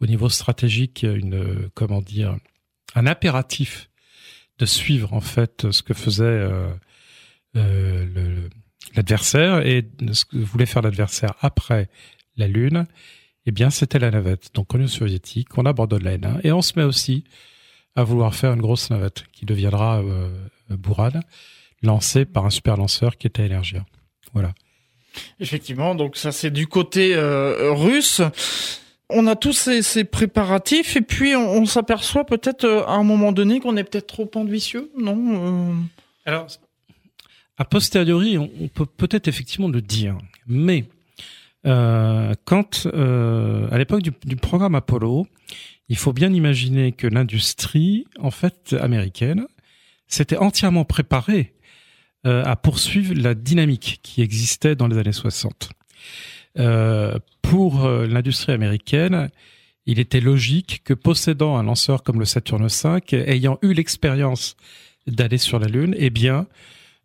au 0.00 0.06
niveau 0.06 0.28
stratégique 0.28 1.02
une 1.02 1.70
comment 1.74 2.02
dire 2.02 2.36
un 2.94 3.06
impératif 3.06 3.90
de 4.58 4.66
suivre 4.66 5.14
en 5.14 5.20
fait 5.20 5.70
ce 5.70 5.82
que 5.82 5.94
faisait 5.94 6.48
euh, 7.56 8.48
l'adversaire 8.94 9.66
et 9.66 9.88
ce 10.12 10.24
que 10.24 10.36
voulait 10.36 10.66
faire 10.66 10.82
l'adversaire 10.82 11.34
après 11.40 11.88
la 12.36 12.46
Lune 12.46 12.86
eh 13.46 13.52
bien, 13.52 13.70
c'était 13.70 13.98
la 13.98 14.10
navette. 14.10 14.50
Donc, 14.54 14.74
en 14.74 14.78
Union 14.78 14.88
soviétique, 14.88 15.48
on 15.56 15.66
abandonne 15.66 16.02
la 16.02 16.16
N1 16.16 16.40
et 16.44 16.52
on 16.52 16.62
se 16.62 16.72
met 16.76 16.84
aussi 16.84 17.24
à 17.96 18.02
vouloir 18.02 18.34
faire 18.34 18.52
une 18.52 18.60
grosse 18.60 18.90
navette 18.90 19.24
qui 19.32 19.44
deviendra 19.44 20.00
euh, 20.00 20.28
lancée 21.82 22.24
par 22.24 22.46
un 22.46 22.50
super 22.50 22.76
lanceur 22.76 23.16
qui 23.16 23.26
était 23.26 23.44
Energia. 23.44 23.84
Voilà. 24.32 24.52
Effectivement, 25.38 25.94
donc 25.94 26.16
ça 26.16 26.32
c'est 26.32 26.50
du 26.50 26.66
côté 26.66 27.14
euh, 27.14 27.72
russe. 27.72 28.20
On 29.10 29.26
a 29.26 29.36
tous 29.36 29.52
ces, 29.52 29.82
ces, 29.82 30.02
préparatifs 30.04 30.96
et 30.96 31.02
puis 31.02 31.36
on, 31.36 31.58
on 31.58 31.66
s'aperçoit 31.66 32.24
peut-être 32.24 32.64
euh, 32.64 32.84
à 32.86 32.94
un 32.94 33.04
moment 33.04 33.30
donné 33.30 33.60
qu'on 33.60 33.76
est 33.76 33.84
peut-être 33.84 34.08
trop 34.08 34.30
ambitieux, 34.34 34.90
non 34.98 35.70
euh? 35.70 35.74
Alors, 36.24 36.46
a 37.58 37.64
posteriori, 37.64 38.38
on, 38.38 38.50
on 38.60 38.68
peut 38.68 38.86
peut-être 38.86 39.28
effectivement 39.28 39.68
le 39.68 39.82
dire. 39.82 40.18
Mais 40.46 40.86
quand 41.64 42.86
euh, 42.86 43.68
à 43.70 43.78
l'époque 43.78 44.02
du, 44.02 44.36
programme 44.36 44.74
Apollo, 44.74 45.26
il 45.88 45.96
faut 45.96 46.12
bien 46.12 46.32
imaginer 46.32 46.92
que 46.92 47.06
l'industrie, 47.06 48.06
en 48.18 48.30
fait, 48.30 48.74
américaine, 48.80 49.46
s'était 50.06 50.36
entièrement 50.36 50.84
préparée 50.84 51.54
euh, 52.26 52.42
à 52.44 52.56
poursuivre 52.56 53.14
la 53.14 53.34
dynamique 53.34 54.00
qui 54.02 54.22
existait 54.22 54.76
dans 54.76 54.88
les 54.88 54.98
années 54.98 55.12
60. 55.12 55.70
Euh, 56.58 57.18
pour 57.42 57.84
euh, 57.84 58.06
l'industrie 58.06 58.52
américaine, 58.52 59.30
il 59.86 59.98
était 59.98 60.20
logique 60.20 60.82
que 60.84 60.94
possédant 60.94 61.56
un 61.56 61.62
lanceur 61.62 62.02
comme 62.02 62.18
le 62.18 62.24
Saturne 62.24 62.66
V, 62.66 63.00
ayant 63.28 63.58
eu 63.62 63.72
l'expérience 63.72 64.56
d'aller 65.06 65.38
sur 65.38 65.58
la 65.58 65.66
Lune, 65.66 65.94
eh 65.98 66.10
bien, 66.10 66.46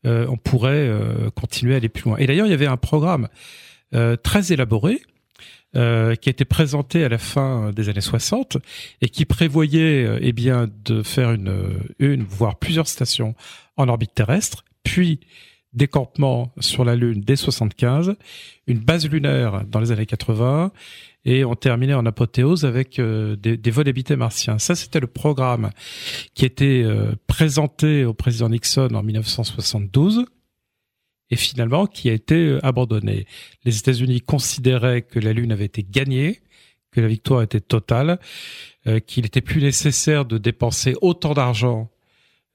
euh, 0.06 0.26
on 0.30 0.38
pourrait 0.38 0.88
euh, 0.88 1.30
continuer 1.32 1.74
à 1.74 1.78
aller 1.78 1.90
plus 1.90 2.06
loin. 2.06 2.18
Et 2.18 2.28
d'ailleurs, 2.28 2.46
il 2.46 2.52
y 2.52 2.54
avait 2.54 2.68
un 2.68 2.78
programme 2.78 3.26
euh, 3.26 3.28
très 4.24 4.54
élaboré 4.54 5.02
qui 5.74 5.80
a 5.80 6.12
été 6.14 6.46
présenté 6.46 7.04
à 7.04 7.10
la 7.10 7.18
fin 7.18 7.72
des 7.72 7.90
années 7.90 8.02
60 8.02 8.58
et 9.02 9.10
qui 9.10 9.26
prévoyait 9.26 10.18
eh 10.22 10.32
bien 10.32 10.68
de 10.84 11.04
faire 11.04 11.32
une, 11.32 11.80
une 12.00 12.24
voire 12.24 12.58
plusieurs 12.58 12.88
stations 12.88 13.36
en 13.78 13.88
orbite 13.88 14.14
terrestre, 14.16 14.66
puis 14.84 15.20
des 15.74 15.88
campements 15.88 16.52
sur 16.60 16.84
la 16.84 16.96
Lune 16.96 17.22
dès 17.22 17.36
75, 17.36 18.16
une 18.68 18.80
base 18.80 19.08
lunaire 19.08 19.64
dans 19.66 19.80
les 19.80 19.92
années 19.92 20.06
80 20.06 20.72
et 21.26 21.46
on 21.46 21.56
terminait 21.56 21.94
en 21.94 22.06
apothéose 22.06 22.66
avec 22.66 22.98
euh, 22.98 23.36
des, 23.36 23.72
vols 23.72 23.90
habités 23.90 24.16
martiens. 24.16 24.58
Ça, 24.58 24.76
c'était 24.76 25.00
le 25.00 25.08
programme 25.08 25.70
qui 26.34 26.46
était 26.46 26.82
euh, 26.84 27.14
présenté 27.28 28.06
au 28.06 28.14
président 28.14 28.50
Nixon 28.50 28.90
en 28.94 29.04
1972 29.04 30.26
et 31.32 31.36
finalement 31.36 31.86
qui 31.86 32.10
a 32.10 32.14
été 32.14 32.36
euh, 32.36 32.66
abandonné. 32.66 33.26
Les 33.66 33.78
États-Unis 33.78 34.22
considéraient 34.22 35.02
que 35.02 35.20
la 35.20 35.34
Lune 35.34 35.52
avait 35.52 35.66
été 35.66 35.86
gagnée, 35.88 36.42
que 36.92 37.02
la 37.02 37.08
victoire 37.08 37.44
était 37.44 37.62
totale, 37.62 38.20
qu'il 39.06 39.22
n'était 39.22 39.42
plus 39.42 39.62
nécessaire 39.62 40.26
de 40.26 40.40
dépenser 40.40 40.96
autant 41.02 41.36
d'argent 41.36 41.92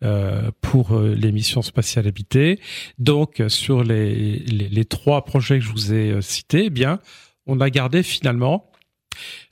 euh, 0.03 0.51
pour 0.61 0.99
les 0.99 1.31
missions 1.31 1.63
spatiales 1.63 2.09
habitées. 2.09 2.59
Donc, 2.99 3.41
sur 3.47 3.85
les, 3.85 4.85
trois 4.89 5.25
projets 5.25 5.61
que 5.61 5.65
je 5.65 5.71
vous 5.71 5.95
ai 5.95 6.21
cités, 6.21 6.65
eh 6.65 6.71
bien, 6.71 6.99
on 7.47 7.61
a 7.61 7.71
gardé 7.71 8.03
finalement 8.03 8.73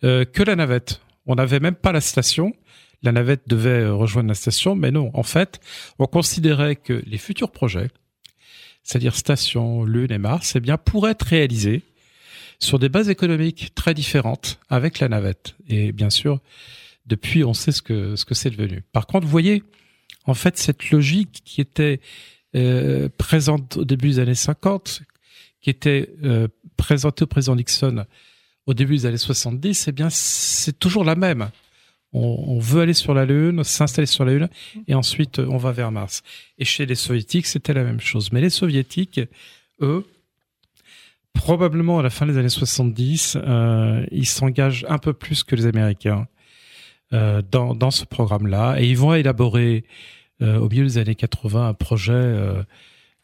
euh, 0.05 0.25
que 0.25 0.43
la 0.43 0.57
navette. 0.57 1.00
On 1.26 1.37
n'avait 1.37 1.61
même 1.61 1.75
pas 1.75 1.93
la 1.93 2.00
station. 2.00 2.52
La 3.02 3.12
navette 3.12 3.43
devait 3.47 3.83
euh, 3.83 3.95
rejoindre 3.95 4.29
la 4.29 4.35
station, 4.35 4.75
mais 4.75 4.91
non. 4.91 5.11
En 5.14 5.23
fait, 5.23 5.61
on 5.99 6.07
considérait 6.07 6.76
que 6.76 7.02
les 7.07 7.19
futurs 7.19 7.50
projets, 7.50 7.88
c'est-à-dire 8.82 9.16
station, 9.16 9.84
Lune 9.84 10.12
et 10.12 10.18
Mars, 10.18 10.54
eh 10.56 10.60
bien, 10.60 10.76
pourraient 10.76 11.12
être 11.12 11.22
réalisés 11.22 11.82
sur 12.58 12.78
des 12.78 12.88
bases 12.88 13.08
économiques 13.08 13.74
très 13.74 13.94
différentes 13.94 14.60
avec 14.68 15.00
la 15.00 15.08
navette. 15.08 15.54
Et 15.68 15.92
bien 15.92 16.10
sûr, 16.10 16.40
depuis, 17.06 17.44
on 17.44 17.54
sait 17.54 17.72
ce 17.72 17.82
que 17.82 18.16
ce 18.16 18.24
que 18.24 18.34
c'est 18.34 18.50
devenu. 18.50 18.82
Par 18.92 19.06
contre, 19.06 19.26
vous 19.26 19.30
voyez, 19.30 19.62
en 20.24 20.34
fait, 20.34 20.58
cette 20.58 20.90
logique 20.90 21.42
qui 21.44 21.60
était 21.60 22.00
euh, 22.54 23.08
présente 23.18 23.78
au 23.78 23.84
début 23.84 24.10
des 24.10 24.18
années 24.20 24.34
50, 24.34 25.02
qui 25.60 25.70
était 25.70 26.10
euh, 26.24 26.48
présenté 26.76 27.24
au 27.24 27.26
président 27.26 27.56
Nixon 27.56 28.04
au 28.66 28.74
début 28.74 28.96
des 28.96 29.06
années 29.06 29.16
70, 29.16 29.88
eh 29.88 29.92
bien, 29.92 30.08
c'est 30.10 30.78
toujours 30.78 31.04
la 31.04 31.16
même. 31.16 31.50
On, 32.12 32.45
on, 32.47 32.59
veut 32.59 32.83
aller 32.83 32.95
sur 32.95 33.14
la 33.14 33.25
Lune, 33.25 33.64
s'installer 33.64 34.07
sur 34.07 34.25
la 34.25 34.33
Lune, 34.33 34.49
et 34.87 34.95
ensuite 34.95 35.38
on 35.38 35.57
va 35.57 35.73
vers 35.73 35.90
Mars. 35.90 36.23
Et 36.59 36.64
chez 36.64 36.87
les 36.87 36.95
Soviétiques, 36.95 37.47
c'était 37.47 37.73
la 37.73 37.85
même 37.85 38.00
chose. 38.00 38.33
Mais 38.33 38.40
les 38.40 38.50
Soviétiques, 38.50 39.21
eux, 39.81 40.04
probablement 41.33 41.99
à 41.99 42.02
la 42.02 42.11
fin 42.11 42.26
des 42.26 42.37
années 42.37 42.49
70, 42.49 43.37
euh, 43.37 44.04
ils 44.11 44.26
s'engagent 44.26 44.85
un 44.88 44.99
peu 44.99 45.12
plus 45.12 45.42
que 45.45 45.57
les 45.57 45.66
Américains 45.66 46.26
euh, 47.12 47.42
dans, 47.50 47.75
dans 47.75 47.90
ce 47.90 48.04
programme-là, 48.04 48.76
et 48.78 48.87
ils 48.87 48.97
vont 48.97 49.14
élaborer 49.14 49.85
euh, 50.42 50.59
au 50.59 50.69
milieu 50.69 50.85
des 50.85 50.99
années 50.99 51.14
80 51.14 51.69
un 51.69 51.75
projet 51.75 52.12
euh, 52.12 52.62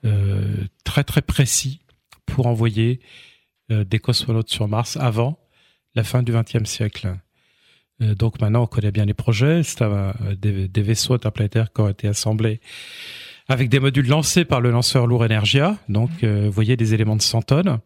euh, 0.04 0.66
très 0.84 1.02
très 1.04 1.22
précis 1.22 1.80
pour 2.26 2.46
envoyer 2.46 3.00
euh, 3.72 3.84
des 3.84 3.98
cosmonautes 3.98 4.50
sur 4.50 4.68
Mars 4.68 4.96
avant 4.96 5.38
la 5.94 6.04
fin 6.04 6.22
du 6.22 6.32
XXe 6.32 6.68
siècle. 6.68 7.16
Euh, 8.02 8.14
donc 8.14 8.40
maintenant, 8.40 8.62
on 8.62 8.66
connaît 8.66 8.92
bien 8.92 9.04
les 9.04 9.14
projets. 9.14 9.62
C'est 9.62 9.84
des, 10.40 10.68
des, 10.68 10.82
vaisseaux 10.82 11.14
interplanétaires 11.14 11.72
qui 11.72 11.80
ont 11.80 11.88
été 11.88 12.08
assemblés 12.08 12.60
avec 13.48 13.68
des 13.68 13.80
modules 13.80 14.08
lancés 14.08 14.44
par 14.44 14.60
le 14.60 14.70
lanceur 14.70 15.06
lourd 15.06 15.22
Energia. 15.22 15.76
Donc, 15.88 16.10
euh, 16.22 16.44
vous 16.46 16.52
voyez 16.52 16.76
des 16.76 16.94
éléments 16.94 17.16
de 17.16 17.22
100 17.22 17.42
tonnes. 17.42 17.78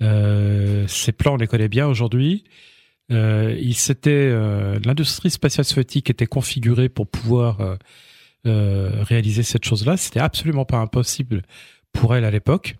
ces 0.00 1.12
plans, 1.12 1.34
on 1.34 1.36
les 1.36 1.46
connaît 1.46 1.68
bien 1.68 1.86
aujourd'hui. 1.86 2.44
il 3.10 3.74
s'était 3.74 4.30
l'industrie 4.84 5.30
spatiale 5.30 5.64
soviétique 5.64 6.10
était 6.10 6.26
configurée 6.26 6.88
pour 6.88 7.06
pouvoir 7.06 7.78
réaliser 8.44 9.42
cette 9.42 9.64
chose-là. 9.64 9.96
C'était 9.96 10.20
absolument 10.20 10.64
pas 10.64 10.78
impossible 10.78 11.42
pour 11.92 12.14
elle 12.14 12.24
à 12.24 12.30
l'époque. 12.30 12.76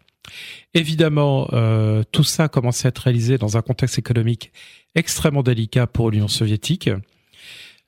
Évidemment, 0.72 1.48
euh, 1.52 2.02
tout 2.12 2.24
ça 2.24 2.48
commençait 2.48 2.86
à 2.86 2.90
être 2.90 2.98
réalisé 2.98 3.38
dans 3.38 3.56
un 3.56 3.62
contexte 3.62 3.98
économique 3.98 4.52
extrêmement 4.94 5.42
délicat 5.42 5.86
pour 5.86 6.10
l'Union 6.10 6.28
soviétique, 6.28 6.90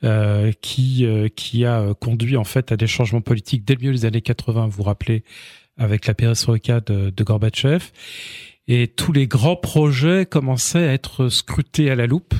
euh, 0.05 0.53
qui 0.61 1.07
euh, 1.07 1.29
qui 1.35 1.65
a 1.65 1.95
conduit 1.95 2.37
en 2.37 2.45
fait 2.45 2.73
à 2.73 2.77
des 2.77 2.87
changements 2.87 3.23
politiques 3.23 3.65
dès 3.65 3.75
le 3.75 3.81
milieu 3.81 3.93
des 3.93 4.05
années 4.05 4.21
80. 4.21 4.67
Vous 4.67 4.71
vous 4.73 4.83
rappelez 4.83 5.25
avec 5.79 6.07
la 6.07 6.15
perestroïka 6.15 6.81
de, 6.81 7.11
de 7.11 7.25
Gorbatchev, 7.25 7.91
et 8.69 8.89
tous 8.89 9.13
les 9.13 9.27
grands 9.27 9.57
projets 9.57 10.27
commençaient 10.27 10.87
à 10.87 10.93
être 10.93 11.29
scrutés 11.29 11.91
à 11.91 11.95
la 11.95 12.07
loupe 12.07 12.35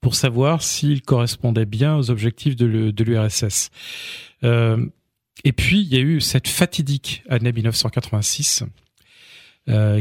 pour 0.00 0.14
savoir 0.14 0.62
s'ils 0.62 1.02
correspondaient 1.02 1.66
bien 1.66 1.96
aux 1.96 2.10
objectifs 2.10 2.54
de 2.54 3.02
l'URSS. 3.02 3.70
Euh, 4.44 4.86
et 5.44 5.52
puis 5.52 5.80
il 5.80 5.88
y 5.88 5.96
a 5.96 6.00
eu 6.00 6.20
cette 6.20 6.48
fatidique 6.48 7.22
année 7.28 7.52
1986 7.52 8.62
euh, 8.62 8.66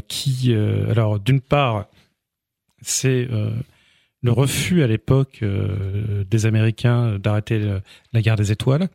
qui, 0.07 0.53
euh, 0.53 0.89
alors 0.91 1.19
d'une 1.19 1.41
part, 1.41 1.88
c'est 2.81 3.27
euh, 3.31 3.51
le 4.22 4.31
refus 4.31 4.84
à 4.84 4.88
l'époque 4.88 5.43
des 5.43 6.45
Américains 6.45 7.17
d'arrêter 7.19 7.79
la 8.13 8.22
guerre 8.22 8.36
des 8.36 8.51
étoiles, 8.51 8.89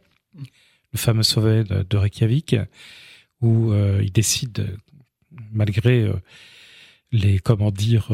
le 0.93 0.99
fameux 0.99 1.23
sommet 1.23 1.65
de 1.65 1.97
Reykjavik, 1.97 2.57
où 3.41 3.73
ils 3.73 4.11
décident, 4.11 4.65
malgré 5.53 6.11
les 7.13 7.39
comment 7.39 7.71
dire 7.71 8.11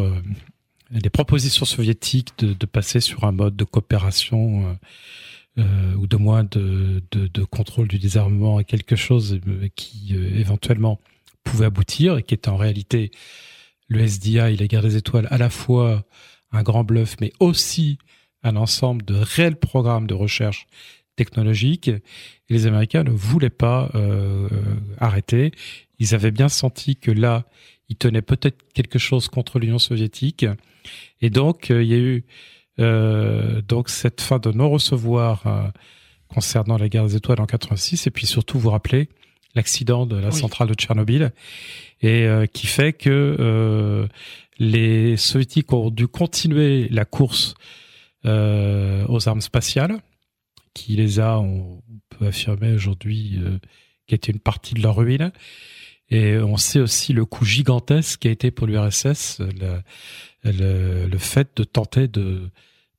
les 0.91 1.09
propositions 1.09 1.65
soviétiques 1.65 2.35
de, 2.39 2.53
de, 2.53 2.67
passer 2.67 3.01
sur 3.01 3.25
un 3.25 3.33
mode 3.33 3.57
de 3.57 3.65
coopération 3.65 4.79
euh, 5.59 5.95
ou 5.95 6.07
de 6.07 6.17
moins 6.19 6.45
de, 6.45 7.03
de, 7.13 7.29
de, 7.29 7.45
contrôle 7.45 7.89
du 7.89 7.99
désarmement 7.99 8.61
et 8.61 8.65
quelque 8.65 8.95
chose 8.95 9.41
qui 9.75 10.15
éventuellement 10.15 11.01
pouvait 11.51 11.67
aboutir 11.67 12.19
et 12.19 12.23
qui 12.23 12.35
est 12.35 12.49
en 12.49 12.57
réalité 12.57 13.11
le 13.89 14.07
SDI, 14.07 14.57
la 14.57 14.67
guerre 14.67 14.83
des 14.83 14.97
étoiles, 14.97 15.29
à 15.31 15.39
la 15.39 15.51
fois 15.51 16.05
un 16.53 16.63
grand 16.63 16.85
bluff, 16.85 17.17
mais 17.21 17.33
aussi 17.41 17.99
un 18.43 18.57
ensemble 18.57 19.05
de 19.05 19.15
réels 19.15 19.57
programmes 19.57 20.07
de 20.07 20.15
recherche 20.15 20.67
technologique. 21.17 21.89
Et 21.89 22.03
les 22.49 22.67
Américains 22.67 23.05
ne 23.05 23.11
voulaient 23.11 23.51
pas 23.51 23.91
euh, 23.95 24.49
arrêter. 24.99 25.53
Ils 25.99 26.15
avaient 26.15 26.31
bien 26.31 26.49
senti 26.49 26.97
que 26.97 27.11
là, 27.11 27.47
ils 27.89 27.97
tenaient 27.97 28.23
peut-être 28.23 28.59
quelque 28.73 28.99
chose 28.99 29.29
contre 29.29 29.59
l'Union 29.59 29.79
soviétique. 29.79 30.47
Et 31.21 31.31
donc, 31.31 31.71
euh, 31.71 31.83
il 31.83 31.89
y 31.89 31.95
a 31.95 31.99
eu 31.99 32.25
euh, 32.79 33.63
donc 33.63 33.89
cette 33.89 34.21
fin 34.21 34.39
de 34.39 34.51
non-recevoir 34.51 35.47
euh, 35.47 35.69
concernant 36.29 36.77
la 36.77 36.89
guerre 36.89 37.07
des 37.07 37.17
étoiles 37.17 37.41
en 37.41 37.47
86. 37.47 38.07
Et 38.07 38.11
puis 38.11 38.27
surtout, 38.27 38.59
vous 38.59 38.71
rappelez, 38.71 39.09
l'accident 39.57 40.07
de 40.07 40.17
la 40.17 40.31
centrale 40.31 40.69
de 40.69 40.75
Tchernobyl, 40.75 41.33
et 42.03 42.27
euh, 42.27 42.47
qui 42.47 42.67
fait 42.67 42.93
que 42.93 43.37
euh, 43.41 44.07
les 44.59 45.17
soviétiques 45.17 45.73
ont 45.73 45.91
dû 45.91 46.07
continuer 46.07 46.89
la 46.91 47.05
course 47.05 47.55
euh, 48.27 49.05
aux 49.09 49.29
armes 49.29 49.41
spatiales, 49.41 49.99
qui 50.75 50.95
les 50.95 51.19
a, 51.21 51.39
on 51.39 51.83
peut 52.11 52.27
affirmer 52.27 52.73
aujourd'hui, 52.75 53.41
qui 54.07 54.15
était 54.15 54.31
une 54.31 54.41
partie 54.41 54.75
de 54.75 54.83
leur 54.83 54.97
ruine. 54.97 55.33
Et 56.11 56.37
on 56.37 56.59
sait 56.59 56.81
aussi 56.81 57.15
le 57.15 57.25
coût 57.25 57.47
gigantesque 57.47 58.21
qui 58.21 58.29
a 58.29 58.31
été 58.31 58.51
pour 58.51 58.67
l'URSS 58.67 59.41
le, 59.41 59.81
le, 60.45 61.07
le, 61.07 61.19
fait 61.19 61.49
de 61.57 61.65
tenter 61.65 62.09
de, 62.09 62.51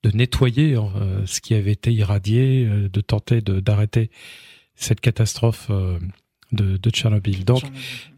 de 0.03 0.11
nettoyer 0.11 0.75
ce 1.25 1.39
qui 1.39 1.53
avait 1.53 1.71
été 1.71 1.93
irradié, 1.93 2.65
de 2.65 3.01
tenter 3.01 3.41
d'arrêter 3.41 4.09
cette 4.75 4.99
catastrophe 4.99 5.69
de, 6.51 6.77
de 6.77 6.89
Tchernobyl. 6.89 7.45
Donc, 7.45 7.63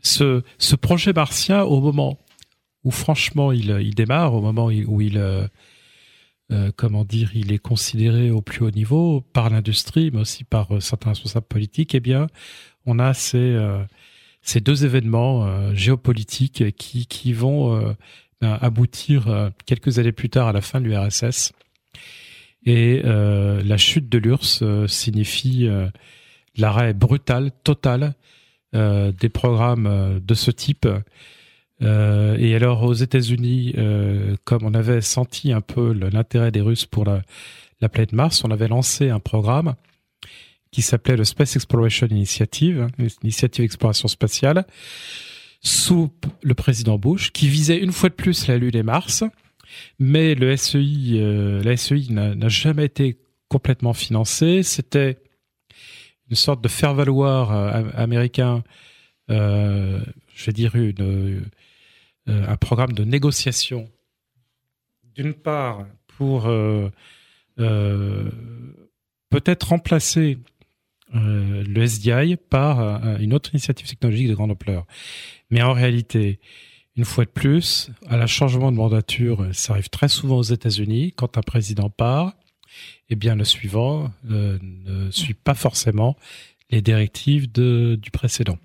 ce, 0.02 0.44
ce 0.58 0.76
projet 0.76 1.14
martien, 1.14 1.64
au 1.64 1.82
moment 1.82 2.18
où 2.84 2.92
franchement 2.92 3.52
il, 3.52 3.78
il 3.82 3.96
démarre, 3.96 4.34
au 4.34 4.42
moment 4.42 4.68
où 4.68 5.02
il, 5.02 5.18
euh, 5.18 5.48
euh, 6.52 6.72
comment 6.76 7.04
dire, 7.04 7.32
il 7.36 7.52
est 7.52 7.60
considéré 7.60 8.32
au 8.32 8.42
plus 8.42 8.64
haut 8.64 8.72
niveau 8.72 9.22
par 9.22 9.50
l'industrie, 9.50 10.12
mais 10.12 10.22
aussi 10.22 10.44
par 10.44 10.76
euh, 10.76 10.80
certains 10.80 11.10
responsables 11.10 11.48
politiques, 11.48 11.96
eh 11.96 12.00
bien, 12.00 12.28
on 12.86 13.00
a 13.00 13.14
ces, 13.14 13.56
ces 14.42 14.62
deux 14.62 14.86
événements 14.86 15.76
géopolitiques 15.76 16.76
qui, 16.76 17.06
qui 17.06 17.34
vont 17.34 17.96
aboutir 18.42 19.52
quelques 19.68 20.00
années 20.00 20.14
plus 20.14 20.30
tard 20.30 20.48
à 20.48 20.54
la 20.54 20.62
fin 20.62 20.82
de 20.82 20.86
l'URSS. 20.86 21.52
Et 22.66 23.02
la 23.04 23.78
chute 23.78 24.10
de 24.10 24.18
l'URSS 24.18 24.88
signifie 24.88 25.70
l'arrêt 26.62 26.94
brutal, 26.94 27.52
total 27.64 28.14
des 28.74 29.30
programmes 29.30 30.20
de 30.24 30.34
ce 30.36 30.52
type 30.52 30.88
euh, 31.82 32.38
et 32.38 32.56
alors 32.56 32.84
aux 32.84 32.94
États-Unis, 32.94 33.74
euh, 33.78 34.36
comme 34.44 34.64
on 34.64 34.74
avait 34.74 35.02
senti 35.02 35.54
un 35.54 35.62
peu 35.62 35.94
l'intérêt 35.94 36.52
des 36.52 36.62
Russes 36.62 36.86
pour 36.86 37.06
la, 37.06 37.22
la 37.80 37.90
planète 37.90 38.14
Mars, 38.14 38.44
on 38.44 38.52
avait 38.52 38.68
lancé 38.68 39.10
un 39.10 39.20
programme 39.20 39.76
qui 40.72 40.82
s'appelait 40.82 41.16
le 41.16 41.24
Space 41.24 41.56
Exploration 41.56 42.08
Initiative, 42.08 42.82
hein, 42.82 43.06
initiative 43.24 43.64
d'exploration 43.64 44.08
spatiale, 44.08 44.66
sous 45.62 46.12
le 46.44 46.54
président 46.54 46.98
Bush, 46.98 47.32
qui 47.32 47.48
visait 47.48 47.78
une 47.78 47.92
fois 47.92 48.10
de 48.10 48.14
plus 48.14 48.48
la 48.48 48.58
Lune 48.58 48.76
et 48.76 48.84
Mars. 48.84 49.24
Mais 50.00 50.36
le 50.36 50.56
SEI, 50.56 50.82
euh, 51.16 51.64
la 51.64 51.78
SEI 51.78 52.08
n'a 52.10 52.50
jamais 52.50 52.86
été 52.86 53.18
complètement 53.48 53.94
financé. 53.94 54.64
C'était 54.64 55.18
une 56.30 56.36
sorte 56.36 56.62
de 56.62 56.68
faire-valoir 56.68 57.52
euh, 57.52 57.84
américain, 57.96 58.64
euh, 59.30 60.02
je 60.34 60.46
vais 60.46 60.54
dire 60.54 60.74
euh, 60.76 61.42
un 62.28 62.58
programme 62.58 62.94
de 62.94 63.04
négociation, 63.04 63.90
d'une 65.16 65.34
part 65.34 65.86
pour 66.18 66.44
peut-être 69.30 69.70
remplacer 69.70 70.38
le 71.14 71.86
SDI 71.86 72.38
par 72.38 73.04
une 73.20 73.34
autre 73.34 73.54
initiative 73.54 73.88
technologique 73.88 74.28
de 74.28 74.36
grande 74.36 74.52
ampleur. 74.52 74.86
Mais 75.50 75.62
en 75.62 75.74
réalité, 75.74 76.40
une 76.96 77.06
fois 77.06 77.26
de 77.26 77.30
plus, 77.30 77.90
à 78.08 78.18
la 78.18 78.28
changement 78.28 78.72
de 78.72 78.78
mandature, 78.78 79.48
ça 79.54 79.74
arrive 79.74 79.90
très 79.90 80.08
souvent 80.08 80.38
aux 80.38 80.44
États-Unis. 80.44 81.14
Quand 81.16 81.38
un 81.38 81.42
président 81.42 81.90
part, 81.90 82.34
eh 83.10 83.16
bien 83.16 83.36
le 83.36 83.44
suivant 83.44 84.12
ne 84.24 85.10
suit 85.12 85.34
pas 85.34 85.56
forcément 85.56 86.16
les 86.70 86.82
directives 86.82 87.52
de, 87.52 87.98
du 88.02 88.12
précédent. 88.12 88.58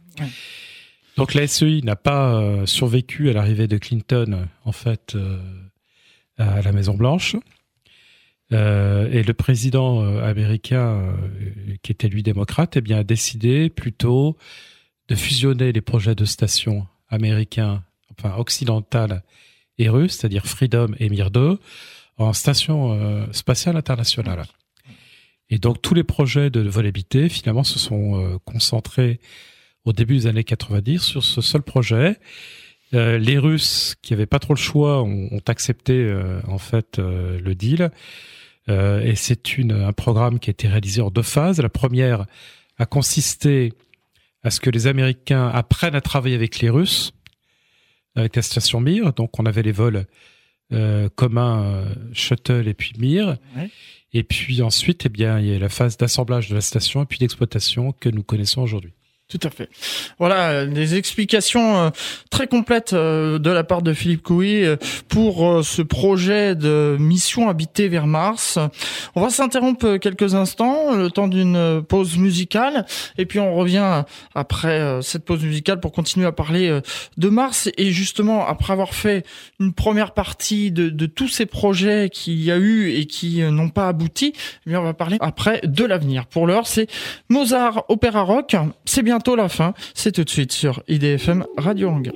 Donc 1.17 1.35
la 1.35 1.47
SEI 1.47 1.81
n'a 1.83 1.97
pas 1.97 2.35
euh, 2.35 2.67
survécu 2.67 3.31
à 3.31 3.33
l'arrivée 3.33 3.69
de 3.69 3.79
Clinton, 3.79 4.49
en 4.65 4.73
fait, 4.73 5.15
euh, 5.15 5.39
à 6.39 6.61
la 6.63 6.73
Maison 6.73 6.95
Blanche. 6.95 7.37
Euh, 8.53 9.09
et 9.11 9.23
le 9.23 9.33
président 9.33 10.05
américain, 10.21 11.17
qui 11.83 11.93
était 11.93 12.09
lui 12.09 12.23
démocrate, 12.23 12.77
eh 12.77 12.81
bien, 12.81 12.99
a 12.99 13.05
décidé 13.05 13.71
plutôt 13.71 14.37
de 15.09 15.15
fusionner 15.15 15.73
les 15.73 15.81
projets 15.81 16.15
de 16.15 16.25
stations 16.25 16.87
américains, 17.09 17.85
enfin 18.11 18.37
occidentales 18.37 19.23
et 19.79 19.89
russes, 19.89 20.19
c'est-à-dire 20.19 20.47
Freedom 20.47 20.95
et 20.99 21.09
Mir 21.09 21.31
2, 21.31 21.59
en 22.19 22.33
station 22.33 23.27
spatiale 23.33 23.77
internationale. 23.77 24.45
Et 25.51 25.59
donc 25.59 25.83
tous 25.83 25.95
les 25.95 26.05
projets 26.05 26.51
de 26.51 26.61
vol 26.61 26.87
habité, 26.87 27.29
finalement, 27.29 27.65
se 27.65 27.79
sont 27.79 28.41
concentrés 28.45 29.21
au 29.85 29.93
début 29.93 30.17
des 30.17 30.27
années 30.27 30.45
90 30.45 30.99
sur 31.01 31.23
ce 31.23 31.41
seul 31.41 31.63
projet. 31.63 32.19
Euh, 32.93 33.19
les 33.19 33.39
Russes, 33.39 33.97
qui 34.03 34.13
n'avaient 34.13 34.27
pas 34.27 34.39
trop 34.39 34.55
le 34.55 34.59
choix, 34.59 35.03
ont, 35.03 35.29
ont 35.31 35.43
accepté 35.47 35.95
euh, 35.95 36.41
en 36.47 36.59
fait 36.59 36.99
euh, 36.99 37.41
le 37.41 37.55
deal. 37.55 37.91
Euh, 38.69 39.01
et 39.03 39.15
c'est 39.15 39.59
une 39.59 39.73
un 39.73 39.93
programme 39.93 40.39
qui 40.39 40.51
a 40.51 40.53
été 40.53 40.69
réalisé 40.69 41.01
en 41.01 41.11
deux 41.11 41.23
phases. 41.23 41.61
La 41.61 41.69
première 41.69 42.27
a 42.79 42.87
consisté 42.87 43.73
à 44.43 44.51
ce 44.51 44.61
que 44.61 44.71
les 44.71 44.87
Américains 44.87 45.49
apprennent 45.49 45.95
à 45.95 46.01
travailler 46.01 46.35
avec 46.35 46.61
les 46.61 46.71
Russes, 46.71 47.13
avec 48.15 48.37
la 48.37 48.43
station 48.43 48.81
Mir. 48.81 49.13
Donc 49.13 49.39
on 49.39 49.47
avait 49.47 49.63
les 49.63 49.73
vols 49.73 50.07
communs 51.15 51.85
shuttle 52.13 52.69
et 52.69 52.75
puis 52.75 52.93
Mir. 52.99 53.37
Et 54.13 54.23
puis 54.23 54.63
ensuite, 54.63 55.07
eh 55.07 55.09
bien, 55.09 55.41
il 55.41 55.47
y 55.47 55.55
a 55.55 55.59
la 55.59 55.69
phase 55.69 55.97
d'assemblage 55.97 56.49
de 56.49 56.55
la 56.55 56.61
station 56.61 57.03
et 57.03 57.07
puis 57.07 57.19
d'exploitation 57.19 57.93
que 57.93 58.09
nous 58.09 58.23
connaissons 58.23 58.63
aujourd'hui. 58.63 58.93
Tout 59.27 59.41
à 59.43 59.49
fait. 59.49 59.71
Voilà, 60.19 60.67
des 60.67 60.97
explications 60.97 61.79
euh, 61.79 61.91
très 62.31 62.47
complètes 62.47 62.93
euh, 62.93 63.39
de 63.39 63.49
la 63.49 63.65
part 63.65 63.81
de 63.81 63.95
Philippe 63.95 64.23
Couy 64.23 64.63
euh, 64.63 64.77
pour 65.09 65.65
ce 65.65 65.81
projet 65.81 66.55
de 66.55 66.99
mission 67.01 67.49
habitée 67.49 67.89
vers 67.89 68.07
Mars. 68.07 68.59
On 69.15 69.23
va 69.23 69.31
s'interrompre 69.31 69.97
quelques 69.97 70.35
instants, 70.35 70.95
le 70.95 71.11
temps 71.11 71.27
d'une 71.27 71.83
pause 71.89 72.19
musicale, 72.19 72.85
et 73.17 73.25
puis 73.25 73.39
on 73.39 73.55
revient 73.55 74.05
après 74.35 75.01
cette 75.01 75.25
pause 75.25 75.43
musicale 75.43 75.81
pour 75.81 75.93
continuer 75.93 76.27
à 76.27 76.33
parler 76.33 76.81
de 77.17 77.29
Mars. 77.29 77.71
Et 77.79 77.93
justement, 77.93 78.47
après 78.47 78.73
avoir 78.73 78.95
fait 78.95 79.25
une 79.59 79.73
première 79.73 80.13
partie 80.13 80.71
de, 80.71 81.07
tous 81.07 81.29
ces 81.29 81.47
projets 81.47 82.11
qu'il 82.11 82.43
y 82.43 82.51
a 82.51 82.57
eu 82.57 82.91
et 82.91 83.07
qui 83.07 83.41
n'ont 83.43 83.69
pas 83.69 83.89
abouti, 83.89 84.33
eh 84.67 84.77
on 84.77 84.83
va 84.83 84.95
parler 84.95 85.17
après 85.21 85.61
de 85.65 85.85
l'avenir. 85.85 86.27
Pour 86.27 86.47
l'heure, 86.47 86.67
c'est 86.67 86.89
Mozart 87.29 87.85
Opéra 87.89 88.23
Rock. 88.23 88.57
C'est 88.85 89.03
bien 89.03 89.14
bientôt 89.15 89.37
la 89.37 89.49
fin. 89.49 89.75
C'est 89.95 90.11
tout 90.11 90.25
de 90.25 90.31
suite 90.31 90.51
sur 90.51 90.83
IDFM 90.89 91.45
Radio 91.57 91.89
Hangar. 91.89 92.15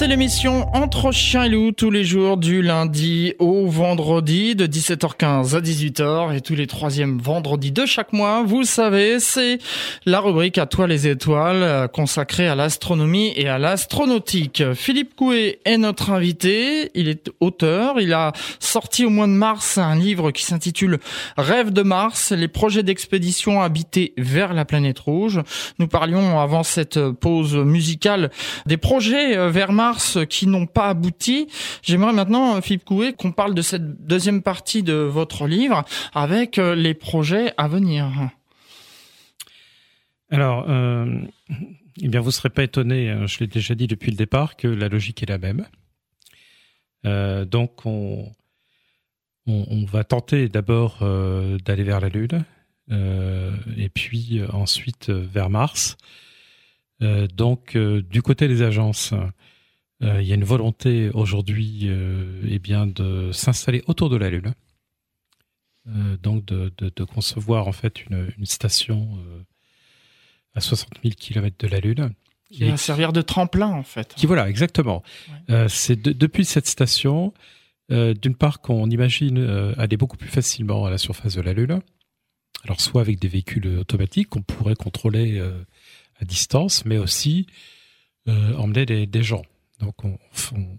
C'est 0.00 0.06
l'émission 0.06 0.66
Entre 0.74 1.12
chiens 1.12 1.44
et 1.44 1.50
loups 1.50 1.72
tous 1.72 1.90
les 1.90 2.04
jours 2.04 2.38
du 2.38 2.62
lundi 2.62 3.34
au 3.38 3.66
vendredi 3.66 4.54
de 4.54 4.66
17h15 4.66 5.54
à 5.54 5.60
18h 5.60 6.34
et 6.34 6.40
tous 6.40 6.54
les 6.54 6.66
troisièmes 6.66 7.18
vendredis 7.18 7.70
de 7.70 7.84
chaque 7.84 8.14
mois. 8.14 8.42
Vous 8.42 8.64
savez, 8.64 9.20
c'est 9.20 9.58
la 10.06 10.20
rubrique 10.20 10.56
À 10.56 10.64
toi 10.64 10.86
les 10.86 11.06
étoiles 11.06 11.62
euh, 11.62 11.86
consacrée 11.86 12.48
à 12.48 12.54
l'astronomie 12.54 13.34
et 13.36 13.46
à 13.46 13.58
l'astronautique. 13.58 14.62
Philippe 14.72 15.14
Coué 15.16 15.60
est 15.66 15.76
notre 15.76 16.08
invité. 16.08 16.90
Il 16.94 17.06
est 17.06 17.30
auteur. 17.40 18.00
Il 18.00 18.14
a 18.14 18.32
sorti 18.58 19.04
au 19.04 19.10
mois 19.10 19.26
de 19.26 19.32
mars 19.32 19.76
un 19.76 19.96
livre 19.96 20.30
qui 20.30 20.44
s'intitule 20.44 20.98
Rêve 21.36 21.74
de 21.74 21.82
Mars, 21.82 22.32
les 22.32 22.48
projets 22.48 22.82
d'expédition 22.82 23.60
habités 23.60 24.14
vers 24.16 24.54
la 24.54 24.64
planète 24.64 25.00
rouge. 25.00 25.42
Nous 25.78 25.88
parlions 25.88 26.40
avant 26.40 26.62
cette 26.62 26.98
pause 27.10 27.54
musicale 27.54 28.30
des 28.64 28.78
projets 28.78 29.36
euh, 29.36 29.50
vers 29.50 29.72
Mars 29.72 29.89
qui 30.28 30.46
n'ont 30.46 30.66
pas 30.66 30.88
abouti. 30.88 31.48
J'aimerais 31.82 32.12
maintenant, 32.12 32.56
euh, 32.56 32.60
Philippe 32.60 32.84
Coué, 32.84 33.12
qu'on 33.12 33.32
parle 33.32 33.54
de 33.54 33.62
cette 33.62 34.06
deuxième 34.06 34.42
partie 34.42 34.82
de 34.82 34.94
votre 34.94 35.46
livre 35.46 35.84
avec 36.12 36.58
euh, 36.58 36.74
les 36.74 36.94
projets 36.94 37.52
à 37.56 37.68
venir. 37.68 38.08
Alors, 40.30 40.66
euh, 40.68 41.06
eh 42.00 42.08
bien, 42.08 42.20
vous 42.20 42.28
ne 42.28 42.32
serez 42.32 42.50
pas 42.50 42.62
étonné, 42.62 43.10
hein, 43.10 43.26
je 43.26 43.40
l'ai 43.40 43.46
déjà 43.46 43.74
dit 43.74 43.86
depuis 43.86 44.10
le 44.10 44.16
départ, 44.16 44.56
que 44.56 44.68
la 44.68 44.88
logique 44.88 45.22
est 45.22 45.28
la 45.28 45.38
même. 45.38 45.66
donc, 47.46 47.84
on, 47.86 48.32
va 49.46 50.04
tenter 50.04 50.48
d'abord 50.48 50.98
d'aller 51.64 51.82
vers 51.82 52.00
la 52.00 52.08
Lune, 52.08 52.44
et 52.90 53.88
puis 53.88 54.40
ensuite 54.52 55.10
vers 55.10 55.50
Mars. 55.50 55.96
donc, 57.00 57.76
du 57.76 58.22
côté 58.22 58.46
des 58.46 58.62
agences, 58.62 59.12
il 60.00 60.22
y 60.22 60.32
a 60.32 60.34
une 60.34 60.44
volonté 60.44 61.10
aujourd'hui 61.10 61.82
euh, 61.84 62.40
eh 62.48 62.58
bien 62.58 62.86
de 62.86 63.32
s'installer 63.32 63.82
autour 63.86 64.08
de 64.08 64.16
la 64.16 64.30
Lune. 64.30 64.54
Euh, 65.88 66.16
donc 66.22 66.44
de, 66.44 66.72
de, 66.76 66.92
de, 66.94 67.04
concevoir 67.04 67.66
en 67.66 67.72
fait 67.72 68.04
une, 68.04 68.30
une 68.36 68.44
station 68.44 69.08
euh, 69.18 69.42
à 70.54 70.60
60 70.60 70.90
000 71.02 71.14
km 71.18 71.56
de 71.58 71.68
la 71.68 71.80
Lune. 71.80 72.10
Qui 72.50 72.64
va 72.64 72.76
servir 72.76 73.12
de 73.12 73.22
tremplin 73.22 73.68
en 73.68 73.82
fait. 73.82 74.14
Qui 74.14 74.26
voilà, 74.26 74.48
exactement. 74.48 75.02
Ouais. 75.28 75.54
Euh, 75.54 75.68
c'est 75.68 75.96
de, 75.96 76.12
depuis 76.12 76.44
cette 76.44 76.66
station, 76.66 77.32
d'une 77.88 78.36
part 78.36 78.60
qu'on 78.60 78.88
imagine 78.88 79.74
aller 79.76 79.96
beaucoup 79.96 80.16
plus 80.16 80.28
facilement 80.28 80.84
à 80.86 80.90
la 80.90 80.98
surface 80.98 81.34
de 81.34 81.40
la 81.40 81.52
Lune. 81.52 81.80
Alors 82.62 82.80
soit 82.80 83.00
avec 83.00 83.18
des 83.18 83.26
véhicules 83.26 83.66
automatiques 83.78 84.28
qu'on 84.28 84.42
pourrait 84.42 84.76
contrôler 84.76 85.40
à 86.20 86.24
distance, 86.24 86.84
mais 86.84 86.98
aussi 86.98 87.48
emmener 88.28 88.86
des, 88.86 89.06
des 89.06 89.24
gens. 89.24 89.42
Donc 89.80 90.04
on, 90.04 90.18
on, 90.54 90.78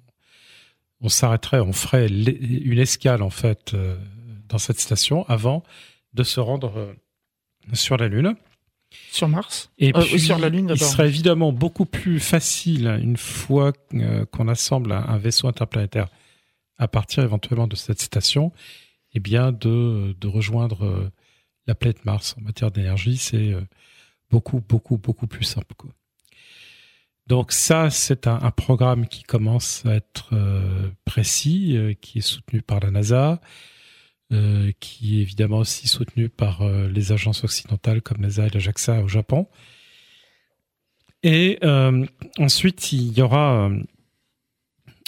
on 1.01 1.09
s'arrêterait, 1.09 1.59
on 1.59 1.73
ferait 1.73 2.07
une 2.07 2.79
escale 2.79 3.21
en 3.21 3.29
fait 3.29 3.73
euh, 3.73 3.97
dans 4.47 4.59
cette 4.59 4.79
station 4.79 5.25
avant 5.27 5.63
de 6.13 6.23
se 6.23 6.39
rendre 6.39 6.77
euh, 6.77 6.93
sur 7.73 7.97
la 7.97 8.07
Lune. 8.07 8.35
Sur 9.11 9.29
Mars? 9.29 9.71
Et 9.79 9.95
euh, 9.95 10.01
puis, 10.01 10.19
sur 10.19 10.37
la 10.37 10.49
Lune 10.49 10.71
Il 10.75 10.79
serait 10.79 11.07
évidemment 11.07 11.51
beaucoup 11.51 11.85
plus 11.85 12.19
facile 12.19 12.87
une 13.01 13.17
fois 13.17 13.71
qu'on 14.31 14.47
assemble 14.47 14.91
un, 14.91 15.17
vaisseau 15.17 15.47
interplanétaire 15.47 16.09
à 16.77 16.87
partir 16.87 17.23
éventuellement 17.23 17.67
de 17.67 17.75
cette 17.75 18.01
station, 18.01 18.51
eh 19.13 19.19
bien 19.19 19.51
de, 19.51 20.15
de 20.19 20.27
rejoindre 20.27 21.11
la 21.67 21.75
planète 21.75 22.03
Mars 22.05 22.35
en 22.37 22.41
matière 22.41 22.71
d'énergie, 22.71 23.17
c'est 23.17 23.55
beaucoup 24.29 24.61
beaucoup 24.67 24.97
beaucoup 24.97 25.27
plus 25.27 25.45
simple. 25.45 25.73
Quoi. 25.77 25.91
Donc 27.32 27.54
ça, 27.54 27.89
c'est 27.89 28.28
un, 28.28 28.52
programme 28.52 29.08
qui 29.08 29.24
commence 29.24 29.86
à 29.86 29.96
être 29.96 30.32
euh, 30.34 30.89
précis, 31.06 31.78
euh, 31.78 31.94
qui 31.94 32.17
est 32.17 32.22
soutenu 32.22 32.62
par 32.62 32.82
la 32.82 32.91
NASA. 32.91 33.39
qui 34.82 35.17
est 35.17 35.22
évidemment 35.22 35.60
aussi 35.60 35.88
soutenu 35.88 36.28
par 36.28 36.62
les 36.67 37.13
agences 37.13 37.46
occidentales 37.46 38.02
comme 38.02 38.22
l'ESA 38.22 38.48
et 38.48 38.50
le 38.50 38.60
JAXA 38.60 39.02
au 39.02 39.08
Japon. 39.08 39.48
Et 41.24 41.58
ensuite, 42.38 42.91
il 42.91 43.17
y 43.17 43.22
aura 43.22 43.70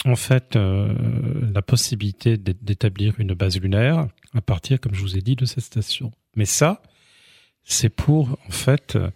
en 0.05 0.15
fait 0.15 0.55
la 0.55 1.61
possibilité 1.61 2.37
d'établir 2.37 3.19
une 3.19 3.33
base 3.33 3.59
lunaire 3.59 4.07
à 4.33 4.41
partir, 4.41 4.79
comme 4.79 4.93
je 4.93 5.01
vous 5.01 5.17
ai 5.17 5.21
dit, 5.21 5.35
de 5.35 5.45
cette 5.45 5.63
station. 5.63 6.11
Mais 6.35 6.45
ça, 6.45 6.81
c'est 7.63 7.89
pour 7.89 8.37
en 8.47 8.51
fait 8.51 8.95
euh, 8.95 9.09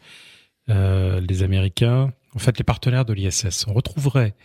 les 0.68 1.44
Américains, 1.44 2.14
en 2.36 2.40
fait 2.40 2.58
les 2.58 2.64
partenaires 2.64 3.06
de 3.06 3.14
l'ISS. 3.14 3.66
On 3.68 3.74
retrouverait 3.74 4.36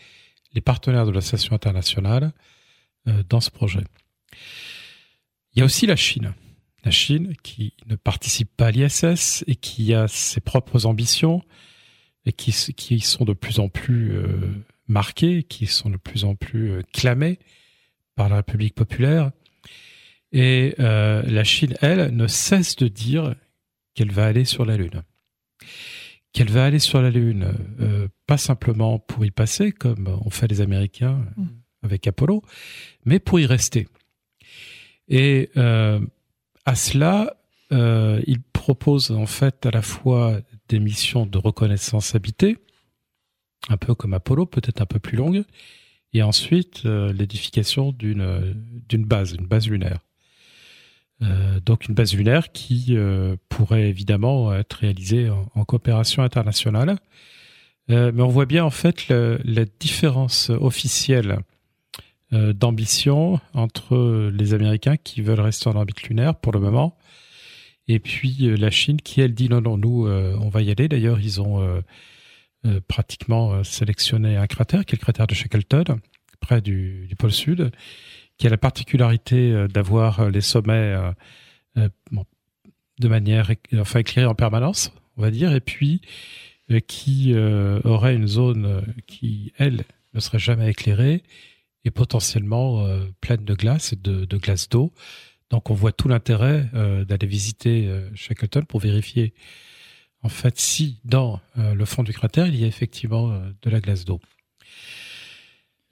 les 0.54 0.60
partenaires 0.60 1.06
de 1.06 1.10
la 1.10 1.20
station 1.20 1.54
internationale 1.54 2.32
euh, 3.08 3.22
dans 3.28 3.40
ce 3.40 3.50
projet. 3.50 3.84
Il 5.54 5.60
y 5.60 5.62
a 5.62 5.64
aussi 5.64 5.86
la 5.86 5.96
Chine. 5.96 6.34
La 6.84 6.90
Chine 6.90 7.34
qui 7.42 7.74
ne 7.86 7.96
participe 7.96 8.50
pas 8.56 8.68
à 8.68 8.70
l'ISS 8.70 9.44
et 9.46 9.56
qui 9.56 9.94
a 9.94 10.08
ses 10.08 10.40
propres 10.40 10.86
ambitions 10.86 11.42
et 12.24 12.32
qui, 12.32 12.52
qui 12.74 13.00
sont 13.00 13.24
de 13.24 13.32
plus 13.32 13.58
en 13.58 13.68
plus 13.68 14.12
euh, 14.12 14.64
marquées, 14.88 15.42
qui 15.42 15.66
sont 15.66 15.90
de 15.90 15.96
plus 15.96 16.24
en 16.24 16.34
plus 16.34 16.70
euh, 16.70 16.82
clamées 16.92 17.38
par 18.14 18.28
la 18.28 18.36
République 18.36 18.74
populaire. 18.74 19.30
Et 20.32 20.74
euh, 20.78 21.22
la 21.22 21.44
Chine, 21.44 21.74
elle, 21.82 22.14
ne 22.14 22.26
cesse 22.26 22.76
de 22.76 22.88
dire 22.88 23.34
qu'elle 23.94 24.10
va 24.10 24.26
aller 24.26 24.44
sur 24.44 24.64
la 24.64 24.76
Lune. 24.76 25.02
Qu'elle 26.32 26.50
va 26.50 26.64
aller 26.64 26.78
sur 26.78 27.02
la 27.02 27.10
Lune, 27.10 27.54
euh, 27.80 28.08
pas 28.26 28.38
simplement 28.38 28.98
pour 28.98 29.24
y 29.24 29.30
passer, 29.30 29.70
comme 29.70 30.08
ont 30.08 30.30
fait 30.30 30.48
les 30.48 30.60
Américains 30.60 31.26
mm. 31.36 31.46
avec 31.82 32.06
Apollo, 32.06 32.42
mais 33.04 33.18
pour 33.18 33.38
y 33.38 33.46
rester. 33.46 33.86
Et 35.08 35.50
euh, 35.56 36.00
à 36.64 36.74
cela, 36.74 37.36
euh, 37.72 38.22
il 38.26 38.40
propose 38.40 39.10
en 39.10 39.26
fait 39.26 39.66
à 39.66 39.70
la 39.70 39.82
fois 39.82 40.40
des 40.68 40.80
missions 40.80 41.26
de 41.26 41.38
reconnaissance 41.38 42.14
habitée, 42.14 42.56
un 43.68 43.76
peu 43.76 43.94
comme 43.94 44.14
Apollo, 44.14 44.46
peut-être 44.46 44.80
un 44.80 44.86
peu 44.86 44.98
plus 44.98 45.16
longue, 45.16 45.44
et 46.12 46.22
ensuite 46.22 46.82
euh, 46.84 47.12
l'édification 47.12 47.92
d'une 47.92 48.54
d'une 48.88 49.04
base, 49.04 49.32
une 49.32 49.46
base 49.46 49.68
lunaire. 49.68 50.00
Euh, 51.22 51.60
donc 51.60 51.86
une 51.86 51.94
base 51.94 52.14
lunaire 52.14 52.52
qui 52.52 52.96
euh, 52.96 53.36
pourrait 53.56 53.88
évidemment 53.88 54.54
être 54.54 54.74
réalisée 54.74 55.30
en, 55.30 55.64
coopération 55.64 56.22
internationale. 56.22 56.98
Euh, 57.90 58.12
mais 58.14 58.22
on 58.22 58.28
voit 58.28 58.46
bien 58.46 58.64
en 58.64 58.70
fait 58.70 59.08
la 59.08 59.64
différence 59.80 60.50
officielle 60.50 61.38
d'ambition 62.30 63.40
entre 63.52 64.30
les 64.32 64.54
Américains 64.54 64.96
qui 64.96 65.20
veulent 65.20 65.40
rester 65.40 65.68
en 65.68 65.76
orbite 65.76 66.02
lunaire 66.04 66.34
pour 66.34 66.52
le 66.52 66.60
moment 66.60 66.96
et 67.88 67.98
puis 67.98 68.56
la 68.56 68.70
Chine 68.70 69.02
qui 69.02 69.20
elle 69.20 69.34
dit 69.34 69.50
non 69.50 69.60
non 69.60 69.76
nous 69.76 70.06
on 70.08 70.48
va 70.48 70.62
y 70.62 70.70
aller. 70.70 70.88
D'ailleurs 70.88 71.20
ils 71.20 71.42
ont 71.42 71.82
pratiquement 72.88 73.62
sélectionné 73.64 74.38
un 74.38 74.46
cratère 74.46 74.86
qui 74.86 74.94
est 74.94 74.98
le 74.98 75.02
cratère 75.02 75.26
de 75.26 75.34
Shackleton 75.34 76.00
près 76.40 76.62
du, 76.62 77.06
du 77.06 77.16
pôle 77.16 77.32
sud 77.32 77.70
qui 78.42 78.46
a 78.46 78.50
la 78.50 78.58
particularité 78.58 79.52
euh, 79.52 79.68
d'avoir 79.68 80.20
euh, 80.20 80.30
les 80.30 80.40
sommets 80.40 80.96
euh, 81.76 81.88
de 83.02 83.08
manière 83.08 83.50
enfin 83.74 84.00
éclairée 84.00 84.26
en 84.26 84.34
permanence, 84.34 84.92
on 85.16 85.22
va 85.22 85.30
dire, 85.30 85.52
et 85.52 85.60
puis 85.60 86.00
qui 86.86 87.34
aurait 87.84 88.14
une 88.14 88.26
zone 88.26 88.82
qui, 89.06 89.52
elle, 89.58 89.84
ne 90.14 90.20
serait 90.20 90.38
jamais 90.38 90.70
éclairée 90.70 91.22
et 91.84 91.90
potentiellement 91.90 92.86
pleine 93.20 93.44
de 93.44 93.54
glace 93.54 93.92
et 93.92 93.96
de, 93.96 94.24
de 94.24 94.36
glace 94.38 94.70
d'eau. 94.70 94.90
Donc 95.50 95.68
on 95.68 95.74
voit 95.74 95.92
tout 95.92 96.08
l'intérêt 96.08 96.70
d'aller 97.06 97.26
visiter 97.26 97.94
Shackleton 98.14 98.62
pour 98.62 98.80
vérifier 98.80 99.34
en 100.22 100.30
fait 100.30 100.58
si 100.58 100.98
dans 101.04 101.40
le 101.56 101.84
fond 101.84 102.04
du 102.04 102.14
cratère 102.14 102.46
il 102.46 102.56
y 102.56 102.64
a 102.64 102.68
effectivement 102.68 103.38
de 103.60 103.70
la 103.70 103.80
glace 103.80 104.06
d'eau. 104.06 104.20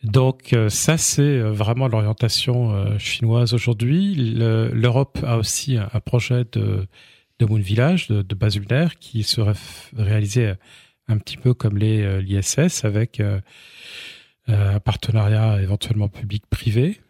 Donc 0.03 0.55
euh, 0.55 0.71
ça, 0.71 0.97
c'est 0.97 1.23
euh, 1.23 1.53
vraiment 1.53 1.87
l'orientation 1.87 2.73
euh, 2.73 2.99
chinoise 2.99 3.53
aujourd'hui. 3.53 4.15
L'Europe 4.15 5.19
a 5.27 5.37
aussi 5.37 5.77
un 5.77 6.01
projet 6.01 6.45
de, 6.53 6.87
de 7.39 7.47
Moon 7.47 7.59
Village, 7.59 8.09
de, 8.09 8.23
de 8.23 8.35
base 8.35 8.59
lunaire, 8.59 8.99
qui 8.99 9.23
serait 9.23 9.53
réalisé 9.97 10.55
un 11.09 11.19
petit 11.19 11.37
peu 11.37 11.53
comme 11.55 11.77
les 11.77 12.23
l'ISS, 12.23 12.85
avec 12.85 13.21
un 14.47 14.81
partenariat 14.81 15.61
éventuellement 15.61 16.09
public-privé. 16.09 17.01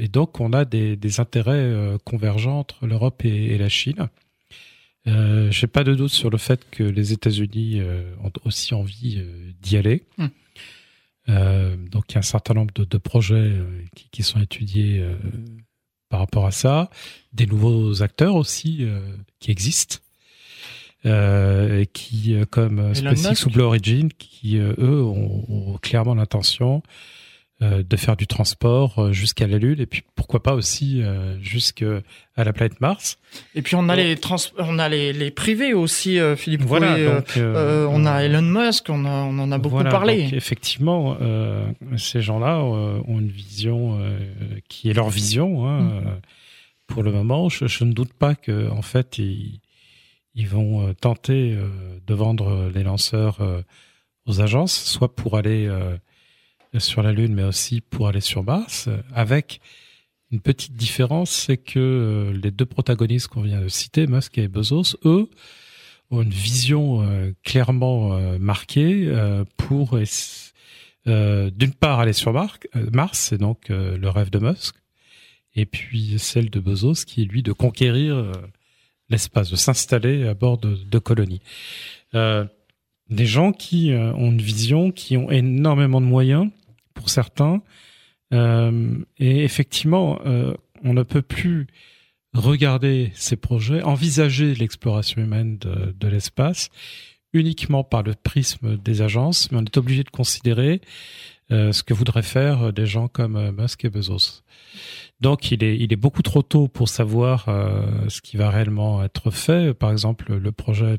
et 0.00 0.08
donc, 0.08 0.40
on 0.40 0.52
a 0.52 0.64
des, 0.64 0.96
des 0.96 1.20
intérêts 1.20 1.96
convergents 2.04 2.58
entre 2.58 2.86
l'Europe 2.86 3.24
et, 3.24 3.54
et, 3.54 3.58
la 3.58 3.68
Chine. 3.68 4.08
Euh, 5.06 5.50
J'ai 5.50 5.66
pas 5.68 5.84
de 5.84 5.94
doute 5.94 6.10
sur 6.10 6.30
le 6.30 6.38
fait 6.38 6.68
que 6.70 6.82
les 6.82 7.12
États-Unis 7.12 7.80
ont 8.22 8.32
aussi 8.44 8.74
envie 8.74 9.22
d'y 9.60 9.76
aller. 9.76 10.02
Hum. 10.18 10.30
Euh, 11.28 11.76
donc 11.76 12.04
il 12.10 12.14
y 12.14 12.16
a 12.16 12.18
un 12.18 12.22
certain 12.22 12.54
nombre 12.54 12.74
de, 12.74 12.84
de 12.84 12.98
projets 12.98 13.34
euh, 13.34 13.82
qui, 13.94 14.08
qui, 14.10 14.22
sont 14.22 14.40
étudiés 14.40 15.00
euh, 15.00 15.16
par 16.10 16.20
rapport 16.20 16.46
à 16.46 16.50
ça, 16.50 16.90
des 17.32 17.46
nouveaux 17.46 18.02
acteurs 18.02 18.34
aussi 18.34 18.78
euh, 18.80 19.00
qui 19.40 19.50
existent. 19.50 19.96
Euh, 21.06 21.84
qui, 21.92 22.34
comme 22.50 22.94
SpaceX 22.94 23.44
ou 23.44 23.50
Blue 23.50 23.62
Origin, 23.62 24.08
qui 24.10 24.56
eux 24.56 25.02
ont, 25.02 25.44
ont 25.48 25.76
clairement 25.76 26.14
l'intention 26.14 26.82
de 27.60 27.96
faire 27.96 28.16
du 28.16 28.26
transport 28.26 28.98
euh, 28.98 29.12
jusqu'à 29.12 29.46
la 29.46 29.58
Lune 29.58 29.80
et 29.80 29.86
puis 29.86 30.02
pourquoi 30.16 30.42
pas 30.42 30.54
aussi 30.54 31.02
euh, 31.02 31.40
jusqu'à 31.40 32.02
la 32.36 32.52
planète 32.52 32.80
Mars. 32.80 33.18
Et 33.54 33.62
puis 33.62 33.76
on 33.76 33.88
a 33.88 33.96
les 33.96 34.16
trans 34.16 34.36
on 34.58 34.78
a 34.78 34.88
les, 34.88 35.12
les 35.12 35.30
privés 35.30 35.72
aussi 35.72 36.18
Philippe 36.36 36.62
voilà, 36.62 36.96
donc, 36.98 37.32
on 37.36 38.06
a 38.06 38.24
Elon 38.24 38.42
Musk, 38.42 38.90
on, 38.90 39.04
a, 39.04 39.08
on 39.08 39.38
en 39.38 39.52
a 39.52 39.58
beaucoup 39.58 39.76
voilà, 39.76 39.90
parlé. 39.90 40.24
Donc, 40.24 40.32
effectivement, 40.32 41.16
ces 41.96 42.22
gens-là 42.22 42.58
ont 42.58 43.20
une 43.20 43.30
vision 43.30 44.00
qui 44.68 44.90
est 44.90 44.94
leur 44.94 45.10
vision. 45.10 45.68
Hein, 45.68 45.80
mm. 45.80 46.20
Pour 46.86 47.02
le 47.02 47.12
moment, 47.12 47.48
je, 47.48 47.66
je, 47.66 47.84
ne 47.84 47.92
doute 47.92 48.12
pas 48.12 48.34
que 48.34 48.68
en 48.70 48.82
fait 48.82 49.18
ils, 49.18 49.60
ils 50.34 50.48
vont 50.48 50.92
tenter 50.94 51.56
de 52.06 52.14
vendre 52.14 52.70
les 52.74 52.82
lanceurs 52.82 53.38
aux 54.26 54.40
agences, 54.40 54.74
soit 54.74 55.14
pour 55.14 55.36
aller 55.36 55.68
sur 56.78 57.02
la 57.02 57.12
Lune, 57.12 57.34
mais 57.34 57.44
aussi 57.44 57.80
pour 57.80 58.08
aller 58.08 58.20
sur 58.20 58.42
Mars, 58.42 58.88
avec 59.14 59.60
une 60.34 60.40
petite 60.40 60.74
différence, 60.74 61.30
c'est 61.30 61.56
que 61.56 61.78
euh, 61.78 62.32
les 62.42 62.50
deux 62.50 62.66
protagonistes 62.66 63.28
qu'on 63.28 63.42
vient 63.42 63.60
de 63.60 63.68
citer, 63.68 64.08
Musk 64.08 64.36
et 64.36 64.48
Bezos, 64.48 64.96
eux, 65.04 65.30
ont 66.10 66.22
une 66.22 66.30
vision 66.30 67.02
euh, 67.02 67.32
clairement 67.44 68.14
euh, 68.14 68.36
marquée 68.38 69.08
pour, 69.56 69.96
d'une 71.06 71.72
part, 71.78 72.00
aller 72.00 72.12
sur 72.12 72.32
Mars, 72.32 73.18
c'est 73.18 73.38
donc 73.38 73.68
le 73.68 74.08
rêve 74.08 74.30
de 74.30 74.40
Musk, 74.40 74.74
et 75.54 75.66
puis 75.66 76.18
celle 76.18 76.50
de 76.50 76.58
Bezos, 76.58 77.04
qui 77.06 77.22
est 77.22 77.26
lui 77.26 77.44
de 77.44 77.52
conquérir 77.52 78.32
l'espace, 79.10 79.50
de 79.50 79.56
s'installer 79.56 80.26
à 80.26 80.34
bord 80.34 80.58
de, 80.58 80.74
de 80.74 80.98
colonies. 80.98 81.42
des 82.12 83.26
gens 83.26 83.52
qui 83.52 83.92
ont 83.92 84.32
une 84.32 84.42
vision, 84.42 84.90
qui 84.90 85.16
ont 85.16 85.30
énormément 85.30 86.00
de 86.00 86.06
moyens, 86.06 86.50
certains. 87.08 87.62
Euh, 88.32 88.98
et 89.18 89.44
effectivement, 89.44 90.18
euh, 90.26 90.54
on 90.82 90.94
ne 90.94 91.02
peut 91.02 91.22
plus 91.22 91.66
regarder 92.32 93.12
ces 93.14 93.36
projets, 93.36 93.82
envisager 93.82 94.54
l'exploration 94.54 95.22
humaine 95.22 95.58
de, 95.58 96.08
l'espace 96.08 96.68
uniquement 97.32 97.84
par 97.84 98.02
le 98.02 98.14
prisme 98.14 98.76
des 98.76 99.02
agences, 99.02 99.50
mais 99.50 99.58
on 99.58 99.64
est 99.64 99.76
obligé 99.76 100.02
de 100.02 100.10
considérer 100.10 100.80
euh, 101.52 101.72
ce 101.72 101.82
que 101.82 101.94
voudraient 101.94 102.22
faire 102.22 102.72
des 102.72 102.86
gens 102.86 103.06
comme 103.08 103.52
Musk 103.56 103.84
et 103.84 103.90
Bezos. 103.90 104.42
Donc 105.20 105.52
il 105.52 105.62
est, 105.62 105.96
beaucoup 105.96 106.22
trop 106.22 106.42
tôt 106.42 106.66
pour 106.66 106.88
savoir 106.88 107.46
ce 108.08 108.20
qui 108.20 108.36
va 108.36 108.50
réellement 108.50 109.02
être 109.04 109.30
fait. 109.30 109.72
Par 109.72 109.92
exemple, 109.92 110.34
le 110.34 110.52
projet 110.52 110.96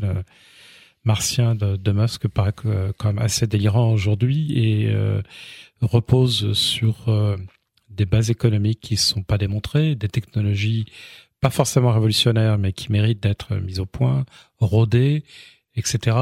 martien 1.03 1.53
de, 1.53 1.75
de, 1.75 1.91
Musk 1.91 2.27
paraît 2.29 2.53
quand 2.53 3.05
même 3.05 3.19
assez 3.19 3.45
délirant 3.45 3.91
aujourd'hui 3.91 4.57
et 4.57 4.95
repose 5.85 6.53
sur 6.53 7.09
euh, 7.09 7.37
des 7.89 8.05
bases 8.05 8.29
économiques 8.29 8.79
qui 8.81 8.93
ne 8.95 8.99
sont 8.99 9.23
pas 9.23 9.37
démontrées, 9.37 9.95
des 9.95 10.09
technologies 10.09 10.85
pas 11.45 11.49
forcément 11.49 11.91
révolutionnaires, 11.91 12.57
mais 12.57 12.73
qui 12.73 12.91
méritent 12.91 13.21
d'être 13.21 13.55
mises 13.57 13.79
au 13.79 13.85
point, 13.85 14.25
rodées, 14.57 15.23
etc. 15.75 16.17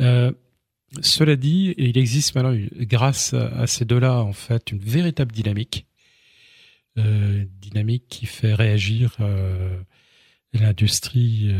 Euh, 0.00 0.32
cela 1.00 1.36
dit, 1.36 1.74
il 1.76 1.96
existe 1.98 2.34
maintenant, 2.34 2.54
grâce 2.80 3.34
à 3.34 3.66
ces 3.66 3.84
deux-là, 3.84 4.20
en 4.20 4.32
fait, 4.32 4.70
une 4.70 4.80
véritable 4.80 5.32
dynamique, 5.32 5.86
euh, 6.98 7.44
dynamique 7.60 8.04
qui 8.08 8.26
fait 8.26 8.54
réagir 8.54 9.16
euh, 9.20 9.80
l'industrie 10.52 11.54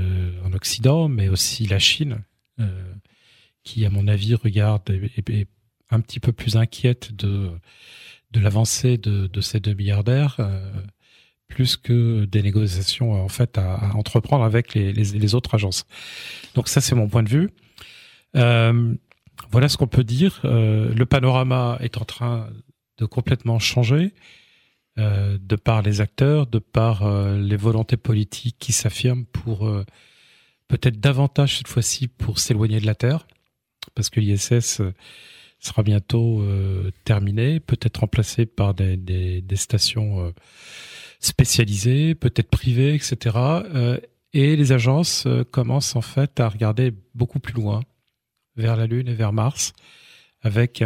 en 0.44 0.52
Occident, 0.52 1.08
mais 1.08 1.28
aussi 1.28 1.66
la 1.66 1.78
Chine, 1.78 2.22
qui, 3.62 3.84
à 3.84 3.90
mon 3.90 4.08
avis, 4.08 4.34
regarde 4.34 4.90
et, 4.90 5.46
un 5.90 6.00
petit 6.00 6.20
peu 6.20 6.32
plus 6.32 6.56
inquiète 6.56 7.12
de, 7.12 7.50
de 8.30 8.40
l'avancée 8.40 8.98
de, 8.98 9.26
de, 9.26 9.40
ces 9.40 9.60
deux 9.60 9.74
milliardaires, 9.74 10.36
euh, 10.38 10.70
plus 11.48 11.76
que 11.76 12.24
des 12.26 12.42
négociations 12.42 13.12
en 13.12 13.28
fait 13.28 13.58
à, 13.58 13.94
entreprendre 13.94 14.44
avec 14.44 14.74
les, 14.74 14.92
les, 14.92 15.34
autres 15.34 15.54
agences. 15.54 15.86
Donc 16.54 16.68
ça 16.68 16.80
c'est 16.80 16.94
mon 16.94 17.08
point 17.08 17.22
de 17.22 17.30
vue. 17.30 17.50
Euh, 18.36 18.94
voilà 19.50 19.68
ce 19.68 19.76
qu'on 19.76 19.86
peut 19.86 20.04
dire. 20.04 20.40
Euh, 20.44 20.92
le 20.92 21.06
panorama 21.06 21.78
est 21.80 21.96
en 21.96 22.04
train 22.04 22.50
de 22.98 23.06
complètement 23.06 23.58
changer 23.58 24.12
euh, 24.98 25.38
de 25.40 25.54
par 25.54 25.82
les 25.82 26.00
acteurs, 26.00 26.48
de 26.48 26.58
par 26.58 27.04
euh, 27.04 27.38
les 27.38 27.56
volontés 27.56 27.96
politiques 27.96 28.56
qui 28.58 28.72
s'affirment 28.72 29.26
pour 29.26 29.68
euh, 29.68 29.84
peut-être 30.66 30.98
davantage 30.98 31.58
cette 31.58 31.68
fois-ci 31.68 32.08
pour 32.08 32.40
s'éloigner 32.40 32.80
de 32.80 32.86
la 32.86 32.96
Terre, 32.96 33.28
parce 33.94 34.10
que 34.10 34.18
l'ISS 34.18 34.82
sera 35.58 35.82
bientôt 35.82 36.44
terminé, 37.04 37.60
peut-être 37.60 37.98
remplacé 37.98 38.46
par 38.46 38.74
des, 38.74 39.42
stations 39.54 40.32
spécialisées, 41.20 42.14
peut-être 42.14 42.48
privées, 42.48 42.94
etc. 42.94 43.36
et 44.32 44.56
les 44.56 44.72
agences 44.72 45.26
commencent 45.50 45.96
en 45.96 46.00
fait 46.00 46.38
à 46.38 46.48
regarder 46.48 46.92
beaucoup 47.14 47.40
plus 47.40 47.54
loin 47.54 47.80
vers 48.56 48.76
la 48.76 48.86
Lune 48.86 49.08
et 49.08 49.14
vers 49.14 49.32
Mars, 49.32 49.72
avec 50.42 50.82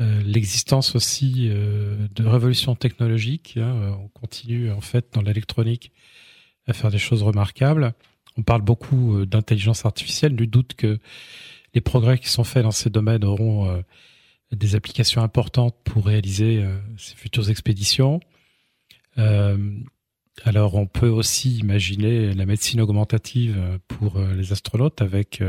euh, 0.00 0.22
l'existence 0.22 0.94
aussi 0.94 1.48
euh, 1.50 2.08
de 2.14 2.24
révolutions 2.24 2.74
technologiques. 2.74 3.58
Hein, 3.58 3.98
on 4.02 4.08
continue 4.08 4.70
en 4.70 4.80
fait 4.80 5.08
dans 5.12 5.20
l'électronique 5.20 5.92
à 6.66 6.72
faire 6.72 6.90
des 6.90 6.98
choses 6.98 7.22
remarquables. 7.22 7.92
On 8.38 8.42
parle 8.42 8.62
beaucoup 8.62 9.18
euh, 9.18 9.26
d'intelligence 9.26 9.84
artificielle, 9.84 10.36
du 10.36 10.46
doute 10.46 10.72
que 10.74 10.98
les 11.74 11.80
progrès 11.80 12.18
qui 12.18 12.28
sont 12.28 12.44
faits 12.44 12.62
dans 12.62 12.70
ces 12.70 12.90
domaines 12.90 13.24
auront 13.24 13.82
des 14.52 14.74
applications 14.74 15.22
importantes 15.22 15.76
pour 15.84 16.06
réaliser 16.06 16.64
ces 16.96 17.14
futures 17.14 17.48
expéditions. 17.50 18.20
alors 19.16 20.74
on 20.74 20.86
peut 20.86 21.08
aussi 21.08 21.58
imaginer 21.58 22.32
la 22.34 22.46
médecine 22.46 22.80
augmentative 22.80 23.78
pour 23.86 24.18
les 24.18 24.52
astronautes 24.52 25.00
avec 25.00 25.42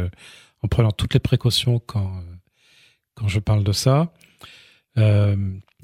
en 0.61 0.67
prenant 0.67 0.91
toutes 0.91 1.15
les 1.15 1.19
précautions 1.19 1.79
quand 1.79 2.23
quand 3.15 3.27
je 3.27 3.39
parle 3.39 3.63
de 3.63 3.71
ça. 3.71 4.13
Euh, 4.97 5.35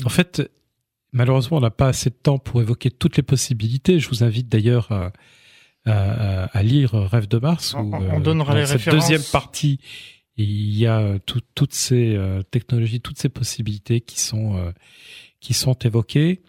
en 0.04 0.10
fait, 0.10 0.50
malheureusement, 1.12 1.58
on 1.58 1.62
n'a 1.62 1.70
pas 1.70 1.88
assez 1.88 2.10
de 2.10 2.16
temps 2.16 2.40
pour 2.40 2.62
évoquer 2.62 2.92
toutes 2.92 3.18
les 3.18 3.24
possibilités. 3.24 4.00
Je 4.00 4.10
vous 4.10 4.24
invite 4.24 4.50
d'ailleurs 4.50 4.92
à, 4.92 5.12
à, 5.86 6.46
à, 6.46 6.64
lire 6.64 6.94
Rêve 6.94 7.28
de 7.28 7.38
Mars. 7.38 7.74
On, 7.76 7.92
où, 7.92 7.96
on 7.96 8.20
donnera 8.20 8.54
euh, 8.54 8.60
les 8.60 8.66
cette 8.66 8.90
deuxième 8.90 9.22
partie, 9.32 9.80
il 10.38 10.78
y 10.78 10.86
a 10.86 11.20
tout, 11.26 11.42
toutes 11.56 11.74
ces 11.74 12.16
euh, 12.16 12.44
technologies, 12.44 13.02
toutes 13.02 13.18
ces 13.18 13.30
possibilités 13.30 14.02
qui 14.02 14.20
sont 14.20 14.58
euh, 14.58 14.72
qui 15.40 15.54
sont 15.54 15.74
évoquées. 15.74 16.42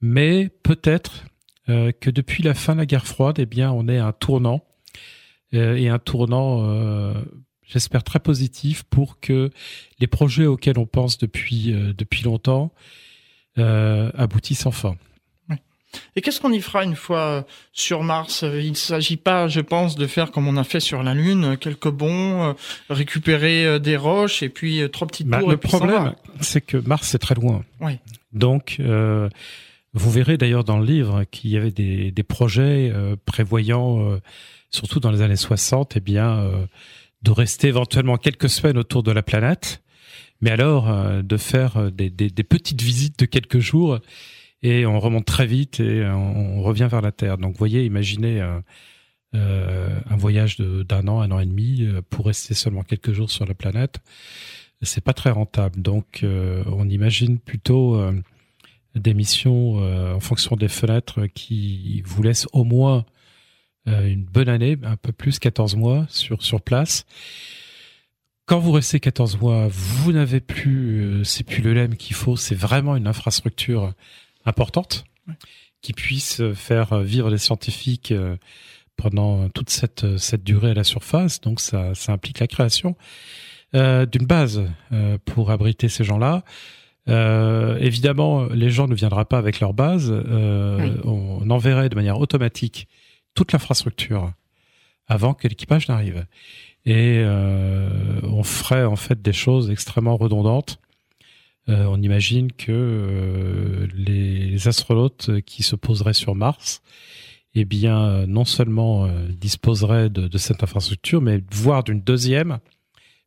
Mais 0.00 0.48
peut-être 0.62 1.26
que 1.68 2.10
depuis 2.10 2.42
la 2.42 2.54
fin 2.54 2.72
de 2.72 2.78
la 2.80 2.86
guerre 2.86 3.06
froide, 3.06 3.38
eh 3.38 3.46
bien, 3.46 3.70
on 3.70 3.86
est 3.86 3.98
à 3.98 4.06
un 4.06 4.12
tournant 4.12 4.64
et 5.52 5.88
un 5.88 5.98
tournant 6.00 6.64
j'espère 7.70 8.02
très 8.02 8.18
positif 8.18 8.82
pour 8.82 9.20
que 9.20 9.50
les 9.98 10.06
projets 10.06 10.46
auxquels 10.46 10.78
on 10.78 10.86
pense 10.86 11.18
depuis 11.18 11.72
euh, 11.72 11.94
depuis 11.96 12.24
longtemps 12.24 12.72
euh, 13.58 14.10
aboutissent 14.14 14.66
enfin. 14.66 14.96
Et 16.16 16.20
qu'est-ce 16.20 16.40
qu'on 16.40 16.52
y 16.52 16.60
fera 16.60 16.84
une 16.84 16.96
fois 16.96 17.20
euh, 17.20 17.42
sur 17.72 18.02
Mars? 18.02 18.42
Il 18.42 18.70
ne 18.70 18.76
s'agit 18.76 19.16
pas, 19.16 19.48
je 19.48 19.60
pense, 19.60 19.96
de 19.96 20.06
faire 20.06 20.30
comme 20.30 20.46
on 20.48 20.56
a 20.56 20.64
fait 20.64 20.80
sur 20.80 21.02
la 21.02 21.14
Lune, 21.14 21.56
quelques 21.58 21.90
bons, 21.90 22.54
récupérer 22.88 23.80
des 23.80 23.96
roches 23.96 24.42
et 24.42 24.48
puis 24.48 24.82
trois 24.92 25.06
petites 25.06 25.26
bah, 25.26 25.40
Le 25.46 25.56
problème, 25.56 26.14
c'est 26.40 26.60
que 26.60 26.76
Mars 26.76 27.08
c'est 27.08 27.18
très 27.18 27.34
loin. 27.34 27.64
Oui. 27.80 27.98
Donc, 28.32 28.76
euh, 28.80 29.28
vous 29.92 30.10
verrez 30.10 30.36
d'ailleurs 30.36 30.64
dans 30.64 30.78
le 30.78 30.84
livre 30.84 31.24
qu'il 31.24 31.50
y 31.50 31.56
avait 31.56 31.72
des, 31.72 32.10
des 32.12 32.22
projets 32.22 32.92
prévoyant, 33.24 34.18
surtout 34.70 35.00
dans 35.00 35.10
les 35.10 35.22
années 35.22 35.36
60, 35.36 35.96
eh 35.96 36.00
bien 36.00 36.50
de 37.22 37.30
rester 37.30 37.68
éventuellement 37.68 38.16
quelques 38.16 38.48
semaines 38.48 38.78
autour 38.78 39.02
de 39.02 39.12
la 39.12 39.22
planète, 39.22 39.82
mais 40.40 40.50
alors 40.50 40.90
euh, 40.90 41.22
de 41.22 41.36
faire 41.36 41.76
euh, 41.76 41.90
des, 41.90 42.10
des, 42.10 42.30
des, 42.30 42.42
petites 42.42 42.80
visites 42.80 43.18
de 43.18 43.26
quelques 43.26 43.58
jours 43.58 43.98
et 44.62 44.86
on 44.86 45.00
remonte 45.00 45.24
très 45.24 45.46
vite 45.46 45.80
et 45.80 46.04
on, 46.06 46.62
revient 46.62 46.88
vers 46.90 47.00
la 47.00 47.12
Terre. 47.12 47.38
Donc, 47.38 47.56
voyez, 47.56 47.84
imaginez 47.84 48.40
euh, 48.40 48.60
euh 49.34 50.00
un 50.08 50.16
voyage 50.16 50.58
d'un 50.58 51.08
an, 51.08 51.20
un 51.20 51.30
an 51.30 51.40
et 51.40 51.46
demi 51.46 51.88
pour 52.10 52.26
rester 52.26 52.54
seulement 52.54 52.82
quelques 52.82 53.12
jours 53.12 53.30
sur 53.30 53.46
la 53.46 53.54
planète. 53.54 54.00
C'est 54.82 55.04
pas 55.04 55.12
très 55.12 55.30
rentable. 55.30 55.80
Donc, 55.82 56.24
on 56.24 56.88
imagine 56.88 57.38
plutôt 57.38 58.00
des 58.94 59.14
missions 59.14 59.76
en 59.76 60.20
fonction 60.20 60.56
des 60.56 60.68
fenêtres 60.68 61.26
qui 61.26 62.02
vous 62.04 62.22
laissent 62.22 62.48
au 62.52 62.64
moins 62.64 63.04
euh, 63.88 64.06
une 64.06 64.24
bonne 64.24 64.48
année, 64.48 64.76
un 64.82 64.96
peu 64.96 65.12
plus 65.12 65.38
14 65.38 65.76
mois 65.76 66.06
sur 66.08 66.42
sur 66.42 66.60
place. 66.60 67.06
Quand 68.44 68.58
vous 68.58 68.72
restez 68.72 69.00
14 69.00 69.40
mois, 69.40 69.68
vous 69.70 70.12
n'avez 70.12 70.40
plus 70.40 71.20
euh, 71.20 71.24
c'est 71.24 71.44
plus 71.44 71.62
le 71.62 71.72
LEM 71.72 71.96
qu'il 71.96 72.14
faut, 72.14 72.36
c'est 72.36 72.54
vraiment 72.54 72.96
une 72.96 73.06
infrastructure 73.06 73.94
importante 74.44 75.04
qui 75.82 75.92
puisse 75.92 76.42
faire 76.54 77.00
vivre 77.00 77.30
les 77.30 77.38
scientifiques 77.38 78.12
euh, 78.12 78.36
pendant 78.96 79.48
toute 79.48 79.70
cette 79.70 80.18
cette 80.18 80.44
durée 80.44 80.70
à 80.70 80.74
la 80.74 80.84
surface. 80.84 81.40
Donc 81.40 81.60
ça 81.60 81.94
ça 81.94 82.12
implique 82.12 82.40
la 82.40 82.46
création 82.46 82.96
euh, 83.74 84.06
d'une 84.06 84.26
base 84.26 84.62
pour 85.24 85.50
abriter 85.50 85.88
ces 85.88 86.04
gens-là. 86.04 86.44
Euh, 87.08 87.78
évidemment, 87.80 88.44
les 88.46 88.70
gens 88.70 88.86
ne 88.86 88.94
viendraient 88.94 89.24
pas 89.24 89.38
avec 89.38 89.60
leur 89.60 89.74
base. 89.74 90.10
Euh, 90.10 90.96
On 91.04 91.48
enverrait 91.50 91.88
de 91.88 91.94
manière 91.94 92.18
automatique 92.18 92.88
toute 93.34 93.52
l'infrastructure 93.52 94.32
avant 95.06 95.34
que 95.34 95.48
l'équipage 95.48 95.88
n'arrive. 95.88 96.26
Et 96.84 97.18
euh, 97.18 98.20
on 98.22 98.42
ferait 98.42 98.84
en 98.84 98.96
fait 98.96 99.20
des 99.20 99.32
choses 99.32 99.70
extrêmement 99.70 100.16
redondantes. 100.16 100.78
Euh, 101.68 101.84
on 101.84 102.00
imagine 102.02 102.52
que 102.52 102.72
euh, 102.72 103.86
les 103.94 104.66
astronautes 104.66 105.40
qui 105.42 105.62
se 105.62 105.76
poseraient 105.76 106.14
sur 106.14 106.34
Mars, 106.34 106.82
eh 107.54 107.64
bien, 107.64 108.26
non 108.26 108.44
seulement 108.44 109.08
disposeraient 109.28 110.08
de, 110.08 110.28
de, 110.28 110.38
cette 110.38 110.62
infrastructure, 110.62 111.20
mais 111.20 111.42
voire 111.52 111.82
d'une 111.82 112.00
deuxième 112.00 112.60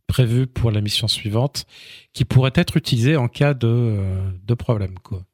prévue 0.08 0.48
pour 0.48 0.72
la 0.72 0.80
mission 0.80 1.10
suivante, 1.10 1.66
qui 2.14 2.24
pourrait 2.24 2.54
être 2.56 2.78
utilisée 2.78 3.18
en 3.18 3.28
cas 3.28 3.54
de, 3.54 3.98
de 4.46 4.54
problème. 4.54 4.98
Quoi. 5.00 5.26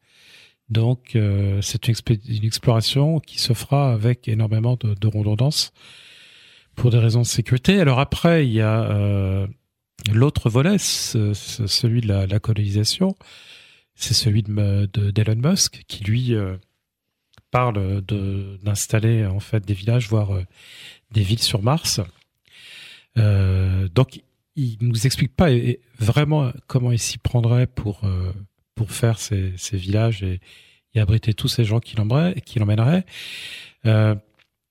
Donc, 0.69 1.15
euh, 1.15 1.61
c'est 1.61 1.87
une, 1.87 1.95
une, 2.27 2.45
exploration 2.45 3.19
qui 3.19 3.39
se 3.39 3.53
fera 3.53 3.91
avec 3.91 4.27
énormément 4.27 4.77
de, 4.79 4.93
de, 4.93 5.07
redondance 5.07 5.73
pour 6.75 6.91
des 6.91 6.99
raisons 6.99 7.21
de 7.21 7.25
sécurité. 7.25 7.79
Alors 7.79 7.99
après, 7.99 8.45
il 8.45 8.53
y 8.53 8.61
a 8.61 8.83
euh, 8.83 9.47
l'autre 10.13 10.49
volet, 10.49 10.77
celui 10.77 12.01
de 12.01 12.07
la, 12.07 12.39
colonisation. 12.39 13.15
C'est 13.95 14.13
celui 14.13 14.43
de 14.43 14.85
d'Elon 15.11 15.49
Musk 15.49 15.83
qui 15.87 16.03
lui 16.03 16.33
euh, 16.33 16.55
parle 17.51 18.01
d'installer 18.01 19.25
en 19.25 19.39
fait 19.39 19.65
des 19.65 19.73
villages, 19.73 20.07
voire 20.07 20.35
euh, 20.35 20.43
des 21.11 21.23
villes 21.23 21.41
sur 21.41 21.61
Mars. 21.61 21.99
donc, 23.15 24.21
il 24.55 24.77
nous 24.81 25.05
explique 25.05 25.35
pas 25.35 25.49
vraiment 25.99 26.51
comment 26.67 26.91
il 26.91 26.99
s'y 26.99 27.17
prendrait 27.17 27.67
pour 27.67 28.01
faire 28.87 29.19
ces, 29.19 29.53
villages 29.73 30.23
et, 30.23 30.39
et, 30.93 30.99
abriter 30.99 31.33
tous 31.33 31.47
ces 31.47 31.63
gens 31.63 31.79
qui 31.79 31.95
l'emmèneraient. 31.95 33.05
Euh, 33.85 34.15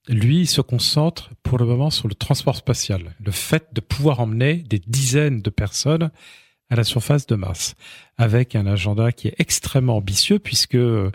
lui, 0.09 0.41
il 0.41 0.47
se 0.47 0.61
concentre 0.61 1.31
pour 1.43 1.59
le 1.59 1.67
moment 1.67 1.91
sur 1.91 2.09
le 2.09 2.15
transport 2.15 2.57
spatial, 2.57 3.15
le 3.25 3.31
fait 3.31 3.69
de 3.73 3.81
pouvoir 3.81 4.21
emmener 4.21 4.55
des 4.55 4.79
dizaines 4.79 5.43
de 5.43 5.51
personnes 5.51 6.11
à 6.71 6.77
la 6.77 6.85
surface 6.85 7.27
de 7.27 7.35
Mars, 7.35 7.75
avec 8.19 8.55
un 8.55 8.67
agenda 8.67 9.13
qui 9.13 9.29
est 9.29 9.35
extrêmement 9.39 9.97
ambitieux 9.97 10.39
puisque 10.39 10.75
euh, 10.75 11.11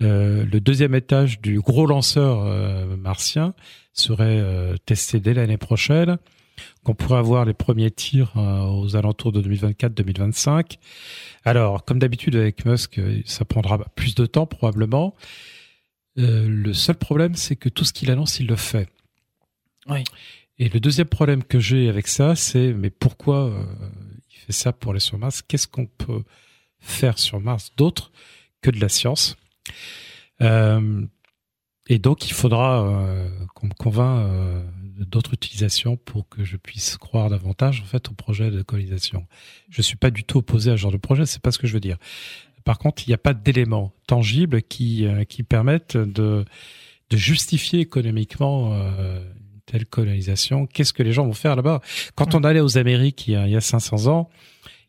le 0.00 0.58
deuxième 0.58 0.94
étage 0.94 1.40
du 1.40 1.60
gros 1.60 1.86
lanceur 1.86 2.40
euh, 2.40 2.96
martien 2.96 3.54
serait 3.92 4.40
euh, 4.40 4.76
testé 4.86 5.20
dès 5.20 5.34
l'année 5.34 5.58
prochaine 5.58 6.18
qu'on 6.84 6.94
pourrait 6.94 7.18
avoir 7.18 7.44
les 7.44 7.54
premiers 7.54 7.90
tirs 7.90 8.32
euh, 8.36 8.62
aux 8.66 8.96
alentours 8.96 9.32
de 9.32 9.42
2024-2025. 9.42 10.76
Alors, 11.44 11.84
comme 11.84 11.98
d'habitude 11.98 12.36
avec 12.36 12.64
Musk, 12.64 12.98
euh, 12.98 13.20
ça 13.24 13.44
prendra 13.44 13.78
plus 13.94 14.14
de 14.14 14.26
temps 14.26 14.46
probablement. 14.46 15.14
Euh, 16.18 16.48
le 16.48 16.72
seul 16.72 16.96
problème, 16.96 17.34
c'est 17.34 17.56
que 17.56 17.68
tout 17.68 17.84
ce 17.84 17.92
qu'il 17.92 18.10
annonce, 18.10 18.40
il 18.40 18.46
le 18.46 18.56
fait. 18.56 18.88
Oui. 19.88 20.02
Et 20.58 20.68
le 20.68 20.80
deuxième 20.80 21.08
problème 21.08 21.44
que 21.44 21.60
j'ai 21.60 21.88
avec 21.88 22.08
ça, 22.08 22.34
c'est 22.34 22.72
mais 22.72 22.90
pourquoi 22.90 23.52
il 24.30 24.38
fait 24.38 24.52
ça 24.52 24.72
pour 24.72 24.92
aller 24.92 25.00
sur 25.00 25.18
Mars? 25.18 25.42
Qu'est-ce 25.42 25.68
qu'on 25.68 25.86
peut 25.86 26.22
faire 26.78 27.18
sur 27.18 27.40
Mars 27.40 27.72
d'autre 27.76 28.10
que 28.62 28.70
de 28.70 28.80
la 28.80 28.88
science? 28.88 29.36
Et 30.40 31.98
donc, 31.98 32.26
il 32.26 32.32
faudra 32.32 33.18
qu'on 33.54 33.66
me 33.66 33.74
convainc 33.74 34.64
d'autres 34.98 35.34
utilisations 35.34 35.96
pour 35.96 36.26
que 36.28 36.42
je 36.42 36.56
puisse 36.56 36.96
croire 36.96 37.28
davantage 37.28 37.82
en 37.82 37.84
fait 37.84 38.08
au 38.08 38.14
projet 38.14 38.50
de 38.50 38.62
colonisation. 38.62 39.26
Je 39.68 39.82
suis 39.82 39.96
pas 39.96 40.10
du 40.10 40.24
tout 40.24 40.38
opposé 40.38 40.70
à 40.70 40.76
ce 40.76 40.80
genre 40.80 40.92
de 40.92 40.96
projet, 40.96 41.26
c'est 41.26 41.42
pas 41.42 41.52
ce 41.52 41.58
que 41.58 41.66
je 41.66 41.74
veux 41.74 41.80
dire. 41.80 41.98
Par 42.66 42.78
contre, 42.78 43.04
il 43.06 43.10
n'y 43.10 43.14
a 43.14 43.18
pas 43.18 43.32
d'éléments 43.32 43.94
tangibles 44.06 44.60
qui 44.60 45.06
qui 45.28 45.42
permettent 45.42 45.96
de 45.96 46.44
de 47.08 47.16
justifier 47.16 47.80
économiquement 47.80 48.74
une 48.74 49.60
telle 49.64 49.86
colonisation. 49.86 50.66
Qu'est-ce 50.66 50.92
que 50.92 51.02
les 51.02 51.12
gens 51.12 51.24
vont 51.24 51.32
faire 51.32 51.56
là-bas? 51.56 51.80
Quand 52.16 52.34
on 52.34 52.44
allait 52.44 52.60
aux 52.60 52.76
Amériques 52.76 53.28
il 53.28 53.32
y 53.32 53.36
a, 53.36 53.46
il 53.46 53.52
y 53.52 53.56
a 53.56 53.60
500 53.60 54.08
ans, 54.08 54.28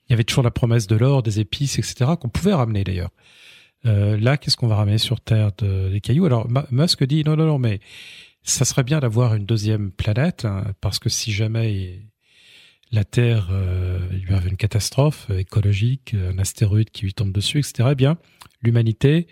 il 0.08 0.12
y 0.12 0.14
avait 0.14 0.24
toujours 0.24 0.44
la 0.44 0.52
promesse 0.52 0.88
de 0.88 0.96
l'or, 0.96 1.22
des 1.22 1.40
épices, 1.40 1.80
etc., 1.80 2.12
qu'on 2.20 2.30
pouvait 2.30 2.54
ramener 2.54 2.84
d'ailleurs. 2.84 3.12
Euh, 3.86 4.18
là, 4.18 4.38
qu'est-ce 4.38 4.58
qu'on 4.58 4.68
va 4.68 4.76
ramener 4.76 4.98
sur 4.98 5.22
Terre 5.22 5.52
de, 5.58 5.90
des 5.90 6.02
cailloux? 6.02 6.26
Alors 6.26 6.48
Musk 6.72 7.04
dit 7.04 7.24
non, 7.24 7.36
non, 7.36 7.46
non, 7.46 7.60
mais 7.60 7.80
ça 8.44 8.66
serait 8.66 8.84
bien 8.84 9.00
d'avoir 9.00 9.36
une 9.36 9.46
deuxième 9.46 9.92
planète, 9.92 10.46
hein, 10.46 10.64
parce 10.82 11.00
que 11.00 11.10
si 11.10 11.32
jamais 11.32 12.07
la 12.92 13.04
Terre 13.04 13.50
euh, 13.52 14.00
lui 14.10 14.34
avait 14.34 14.50
une 14.50 14.58
catastrophe 14.58 15.30
écologique, 15.30 16.14
un 16.14 16.38
astéroïde 16.38 16.90
qui 16.90 17.06
lui 17.06 17.14
tombe 17.14 17.32
dessus, 17.32 17.60
etc., 17.60 17.90
eh 17.92 17.96
bien, 17.96 18.18
l'humanité, 18.62 19.28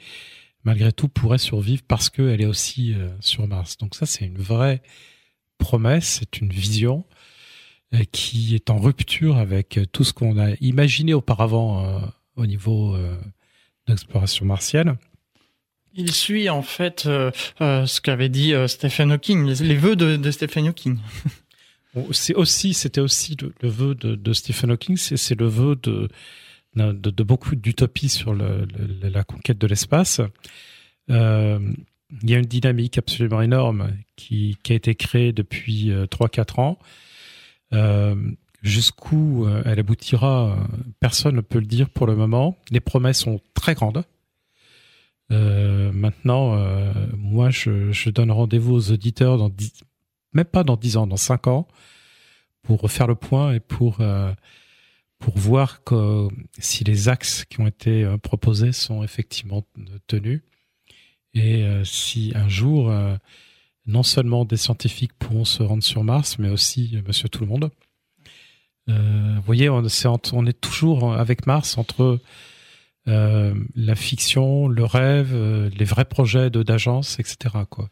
malgré 0.63 0.91
tout, 0.91 1.07
pourrait 1.07 1.37
survivre 1.37 1.83
parce 1.87 2.09
qu'elle 2.09 2.41
est 2.41 2.45
aussi 2.45 2.93
euh, 2.93 3.09
sur 3.19 3.47
Mars. 3.47 3.77
Donc 3.77 3.95
ça, 3.95 4.05
c'est 4.05 4.25
une 4.25 4.37
vraie 4.37 4.81
promesse, 5.57 6.19
c'est 6.19 6.39
une 6.39 6.49
vision 6.49 7.05
euh, 7.93 8.03
qui 8.11 8.55
est 8.55 8.69
en 8.69 8.77
rupture 8.77 9.37
avec 9.37 9.79
tout 9.91 10.03
ce 10.03 10.13
qu'on 10.13 10.37
a 10.37 10.51
imaginé 10.59 11.13
auparavant 11.13 11.85
euh, 11.85 11.99
au 12.35 12.45
niveau 12.45 12.97
d'exploration 13.87 14.45
martienne. 14.45 14.97
Il 15.97 16.11
suit 16.11 16.49
en 16.49 16.61
fait 16.61 17.05
euh, 17.05 17.31
euh, 17.61 17.85
ce 17.85 18.01
qu'avait 18.01 18.27
dit 18.27 18.53
euh, 18.53 18.67
Stephen 18.67 19.13
Hawking, 19.13 19.45
les, 19.45 19.75
vœux 19.75 19.95
de, 19.95 20.17
de, 20.17 20.31
Stephen 20.31 20.67
Hawking. 20.67 20.97
C'est 22.11 22.35
aussi, 22.35 22.73
c'était 22.73 23.01
aussi 23.01 23.37
le, 23.61 23.69
vœu 23.69 23.95
de, 23.95 24.33
Stephen 24.33 24.71
Hawking, 24.71 24.97
c'est 24.97 25.39
le 25.39 25.47
vœu 25.47 25.77
de, 25.81 26.09
beaucoup 27.23 27.55
d'utopies 27.55 28.09
sur 28.09 28.33
la 28.35 29.23
conquête 29.23 29.57
de 29.57 29.67
l'espace. 29.67 30.21
Euh, 31.09 31.59
il 32.21 32.29
y 32.29 32.35
a 32.35 32.37
une 32.37 32.45
dynamique 32.45 32.97
absolument 32.97 33.41
énorme 33.41 33.91
qui, 34.15 34.57
a 34.69 34.73
été 34.73 34.95
créée 34.95 35.31
depuis 35.31 35.91
3-4 35.91 36.61
ans. 36.61 36.79
Euh, 37.73 38.15
Jusqu'où 38.61 39.47
elle 39.63 39.77
aboutira, 39.77 40.57
personne 40.99 41.35
ne 41.35 41.41
peut 41.41 41.59
le 41.59 41.67
dire 41.67 41.87
pour 41.87 42.07
le 42.07 42.15
moment. 42.15 42.57
Les 42.71 42.79
promesses 42.79 43.19
sont 43.19 43.39
très 43.53 43.75
grandes. 43.75 44.03
Euh, 45.31 45.91
maintenant, 45.91 46.55
euh, 46.55 46.91
moi, 47.17 47.49
je, 47.49 47.91
je 47.91 48.09
donne 48.09 48.31
rendez-vous 48.31 48.73
aux 48.73 48.91
auditeurs 48.91 49.37
dans 49.37 49.49
même 50.35 50.45
pas 50.45 50.63
dans 50.63 50.75
dix 50.75 50.97
ans, 50.97 51.07
dans 51.07 51.17
cinq 51.17 51.47
ans, 51.47 51.67
pour 52.61 52.89
faire 52.91 53.07
le 53.07 53.15
point 53.15 53.53
et 53.53 53.59
pour 53.59 54.01
euh, 54.01 54.33
pour 55.19 55.37
voir 55.37 55.83
que, 55.83 56.27
si 56.59 56.83
les 56.83 57.07
axes 57.09 57.45
qui 57.45 57.61
ont 57.61 57.67
été 57.67 58.03
euh, 58.03 58.17
proposés 58.17 58.73
sont 58.73 59.01
effectivement 59.01 59.65
tenus 60.07 60.41
et 61.33 61.63
euh, 61.63 61.83
si 61.83 62.33
un 62.35 62.47
jour, 62.47 62.93
non 63.85 64.03
seulement 64.03 64.45
des 64.45 64.57
scientifiques 64.57 65.13
pourront 65.13 65.45
se 65.45 65.63
rendre 65.63 65.83
sur 65.83 66.03
Mars, 66.03 66.37
mais 66.39 66.49
aussi 66.49 66.97
Monsieur 67.07 67.29
tout 67.29 67.41
le 67.41 67.47
monde. 67.47 67.71
vous 68.87 69.41
voyez, 69.45 69.69
on 69.69 69.83
est 69.83 70.61
toujours 70.61 71.13
avec 71.13 71.45
Mars 71.45 71.77
entre 71.77 72.19
euh, 73.07 73.53
la 73.75 73.93
fiction, 73.93 74.67
le 74.67 74.83
rêve, 74.83 75.31
euh, 75.33 75.69
les 75.77 75.85
vrais 75.85 76.05
projets 76.05 76.49
d'agence, 76.49 77.19
etc. 77.19 77.53
Quoi. 77.69 77.89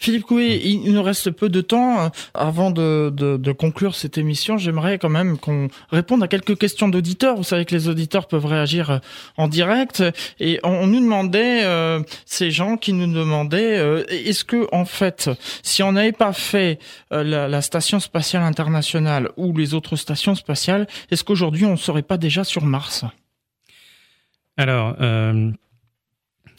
Philippe 0.00 0.24
Coué, 0.24 0.60
il 0.62 0.92
nous 0.92 1.02
reste 1.02 1.30
peu 1.30 1.48
de 1.48 1.62
temps. 1.62 2.00
Euh, 2.00 2.08
avant 2.34 2.70
de, 2.70 3.10
de, 3.14 3.38
de 3.38 3.52
conclure 3.52 3.94
cette 3.94 4.18
émission, 4.18 4.58
j'aimerais 4.58 4.98
quand 4.98 5.08
même 5.08 5.38
qu'on 5.38 5.68
réponde 5.90 6.22
à 6.22 6.28
quelques 6.28 6.58
questions 6.58 6.88
d'auditeurs. 6.88 7.36
Vous 7.36 7.44
savez 7.44 7.64
que 7.64 7.74
les 7.74 7.88
auditeurs 7.88 8.28
peuvent 8.28 8.44
réagir 8.44 9.00
en 9.38 9.48
direct. 9.48 10.04
Et 10.40 10.60
on, 10.62 10.86
nous 10.86 11.00
demandait, 11.00 11.64
euh, 11.64 12.02
ces 12.26 12.50
gens 12.50 12.76
qui 12.76 12.92
nous 12.92 13.10
demandaient, 13.10 14.04
est-ce 14.10 14.44
que 14.44 14.68
en 14.72 14.84
fait, 14.84 15.30
si 15.62 15.82
on 15.82 15.92
n'avait 15.92 16.12
pas 16.12 16.34
fait 16.34 16.78
la, 17.10 17.48
la, 17.48 17.62
station 17.62 17.98
spatiale 17.98 18.42
internationale 18.42 19.30
ou 19.36 19.56
les 19.56 19.72
autres 19.72 19.96
stations 19.96 20.34
spatiales, 20.34 20.86
est-ce 21.10 21.24
qu'aujourd'hui 21.24 21.64
on 21.64 21.72
ne 21.72 21.76
serait 21.76 22.02
pas 22.02 22.18
déjà 22.18 22.44
sur 22.44 22.64
Mars? 22.64 23.04
Alors, 24.56 24.96
euh, 25.00 25.50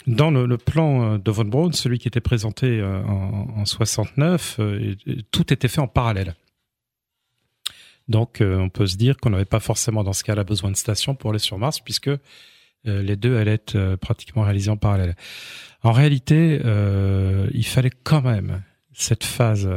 dans 0.06 0.30
le, 0.30 0.58
plan 0.58 1.14
euh, 1.14 1.18
de 1.18 1.30
von 1.30 1.44
Braun, 1.44 1.72
celui 1.72 1.98
qui 1.98 2.08
était 2.08 2.20
présenté 2.20 2.80
euh, 2.80 3.02
en, 3.04 3.64
69, 3.64 4.60
tout 5.30 5.52
était 5.52 5.68
fait 5.68 5.80
en 5.80 5.88
parallèle. 5.88 6.34
Donc, 8.08 8.42
on 8.42 8.68
peut 8.68 8.88
se 8.88 8.96
dire 8.96 9.16
qu'on 9.16 9.30
n'avait 9.30 9.44
pas 9.44 9.60
forcément 9.60 10.02
dans 10.02 10.12
ce 10.12 10.24
cas-là 10.24 10.42
besoin 10.42 10.70
de 10.70 10.76
station 10.76 11.14
pour 11.14 11.30
aller 11.30 11.38
sur 11.38 11.56
Mars, 11.56 11.78
puisque 11.78 12.10
les 12.84 13.14
deux 13.14 13.36
allaient 13.36 13.54
être 13.54 13.94
pratiquement 13.94 14.42
réalisés 14.42 14.70
en 14.70 14.76
parallèle. 14.76 15.14
En 15.84 15.92
réalité, 15.92 16.60
il 17.54 17.64
fallait 17.64 17.92
quand 18.02 18.20
même 18.20 18.62
cette 18.92 19.22
phase 19.22 19.70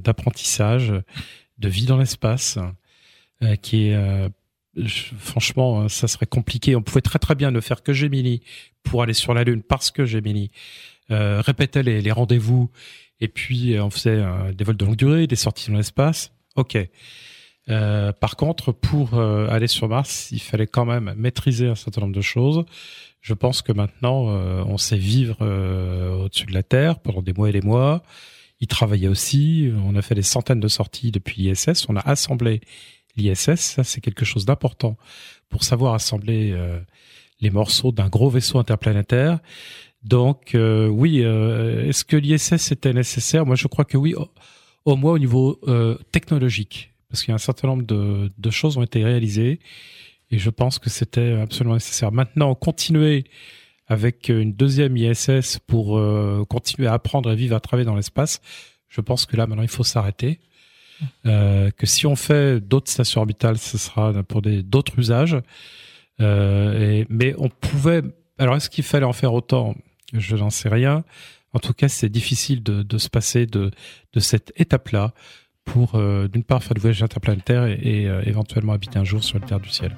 d'apprentissage, 0.00 0.94
de 1.58 1.68
vie 1.68 1.84
dans 1.84 1.98
l'espace, 1.98 2.58
qui 3.60 3.88
est 3.88 4.30
franchement, 5.18 5.82
hein, 5.82 5.88
ça 5.88 6.08
serait 6.08 6.26
compliqué. 6.26 6.76
On 6.76 6.82
pouvait 6.82 7.00
très 7.00 7.18
très 7.18 7.34
bien 7.34 7.50
ne 7.50 7.60
faire 7.60 7.82
que 7.82 7.92
Gemini 7.92 8.42
pour 8.82 9.02
aller 9.02 9.14
sur 9.14 9.34
la 9.34 9.44
Lune 9.44 9.62
parce 9.62 9.90
que 9.90 10.04
Gemini 10.04 10.50
euh, 11.10 11.40
répétait 11.40 11.82
les, 11.82 12.00
les 12.00 12.12
rendez-vous 12.12 12.70
et 13.20 13.28
puis 13.28 13.74
euh, 13.74 13.84
on 13.84 13.90
faisait 13.90 14.10
euh, 14.10 14.52
des 14.52 14.64
vols 14.64 14.76
de 14.76 14.84
longue 14.84 14.96
durée, 14.96 15.26
des 15.26 15.36
sorties 15.36 15.70
dans 15.70 15.76
l'espace. 15.76 16.32
Ok. 16.56 16.76
Euh, 17.70 18.12
par 18.12 18.36
contre, 18.36 18.72
pour 18.72 19.14
euh, 19.14 19.48
aller 19.48 19.68
sur 19.68 19.88
Mars, 19.88 20.28
il 20.32 20.40
fallait 20.40 20.66
quand 20.66 20.84
même 20.84 21.14
maîtriser 21.16 21.68
un 21.68 21.74
certain 21.74 22.02
nombre 22.02 22.14
de 22.14 22.20
choses. 22.20 22.64
Je 23.20 23.32
pense 23.32 23.62
que 23.62 23.72
maintenant, 23.72 24.26
on 24.66 24.76
sait 24.76 24.98
vivre 24.98 25.38
au-dessus 25.40 26.44
de 26.44 26.52
la 26.52 26.62
Terre 26.62 26.98
pendant 26.98 27.22
des 27.22 27.32
mois 27.32 27.48
et 27.48 27.52
des 27.52 27.62
mois. 27.62 28.02
Il 28.60 28.66
travaillait 28.66 29.08
aussi. 29.08 29.72
On 29.86 29.96
a 29.96 30.02
fait 30.02 30.14
des 30.14 30.20
centaines 30.20 30.60
de 30.60 30.68
sorties 30.68 31.10
depuis 31.10 31.40
l'ISS. 31.40 31.86
On 31.88 31.96
a 31.96 32.00
assemblé 32.00 32.60
l'ISS, 33.16 33.56
ça 33.56 33.84
c'est 33.84 34.00
quelque 34.00 34.24
chose 34.24 34.44
d'important 34.44 34.96
pour 35.48 35.64
savoir 35.64 35.94
assembler 35.94 36.52
euh, 36.52 36.80
les 37.40 37.50
morceaux 37.50 37.92
d'un 37.92 38.08
gros 38.08 38.30
vaisseau 38.30 38.58
interplanétaire. 38.58 39.38
Donc 40.02 40.54
euh, 40.54 40.88
oui, 40.88 41.20
euh, 41.22 41.88
est-ce 41.88 42.04
que 42.04 42.16
l'ISS 42.16 42.72
était 42.72 42.92
nécessaire? 42.92 43.46
Moi 43.46 43.56
je 43.56 43.68
crois 43.68 43.84
que 43.84 43.96
oui, 43.96 44.14
au, 44.84 44.96
moins 44.96 45.12
au 45.12 45.18
niveau 45.18 45.60
technologique, 46.12 46.92
parce 47.08 47.22
qu'il 47.22 47.30
y 47.30 47.32
a 47.32 47.36
un 47.36 47.38
certain 47.38 47.68
nombre 47.68 47.84
de, 47.84 48.32
de, 48.36 48.50
choses 48.50 48.76
ont 48.76 48.82
été 48.82 49.04
réalisées 49.04 49.60
et 50.30 50.38
je 50.38 50.50
pense 50.50 50.78
que 50.78 50.90
c'était 50.90 51.32
absolument 51.32 51.74
nécessaire. 51.74 52.12
Maintenant, 52.12 52.54
continuer 52.54 53.24
avec 53.86 54.28
une 54.28 54.52
deuxième 54.52 54.96
ISS 54.96 55.58
pour 55.66 56.00
continuer 56.48 56.88
à 56.88 56.94
apprendre 56.94 57.30
et 57.30 57.36
vivre 57.36 57.54
à 57.54 57.60
travers 57.60 57.86
dans 57.86 57.94
l'espace, 57.94 58.40
je 58.88 59.00
pense 59.00 59.26
que 59.26 59.36
là 59.36 59.46
maintenant 59.46 59.62
il 59.62 59.68
faut 59.68 59.84
s'arrêter. 59.84 60.40
Euh, 61.26 61.70
que 61.70 61.86
si 61.86 62.06
on 62.06 62.16
fait 62.16 62.60
d'autres 62.60 62.90
stations 62.90 63.20
orbitales, 63.20 63.58
ce 63.58 63.78
sera 63.78 64.12
pour 64.22 64.42
d'autres 64.42 64.98
usages. 64.98 65.36
Euh, 66.20 67.04
mais 67.08 67.34
on 67.38 67.48
pouvait. 67.48 68.02
Alors, 68.38 68.56
est-ce 68.56 68.70
qu'il 68.70 68.84
fallait 68.84 69.06
en 69.06 69.12
faire 69.12 69.32
autant? 69.32 69.74
Je 70.12 70.36
n'en 70.36 70.50
sais 70.50 70.68
rien. 70.68 71.04
En 71.52 71.58
tout 71.60 71.72
cas, 71.72 71.88
c'est 71.88 72.08
difficile 72.08 72.62
de, 72.62 72.82
de, 72.82 72.98
se 72.98 73.08
passer 73.08 73.46
de, 73.46 73.70
de 74.12 74.20
cette 74.20 74.52
étape-là 74.56 75.14
pour 75.64 75.92
euh, 75.94 76.28
d'une 76.28 76.44
part 76.44 76.62
faire 76.62 76.74
du 76.74 76.80
voyage 76.80 77.02
interplanétaire 77.02 77.64
et, 77.66 78.06
euh, 78.06 78.22
éventuellement 78.26 78.72
habiter 78.72 78.98
un 78.98 79.04
jour 79.04 79.24
sur 79.24 79.38
le 79.38 79.46
terre 79.46 79.60
du 79.60 79.70
ciel. 79.70 79.96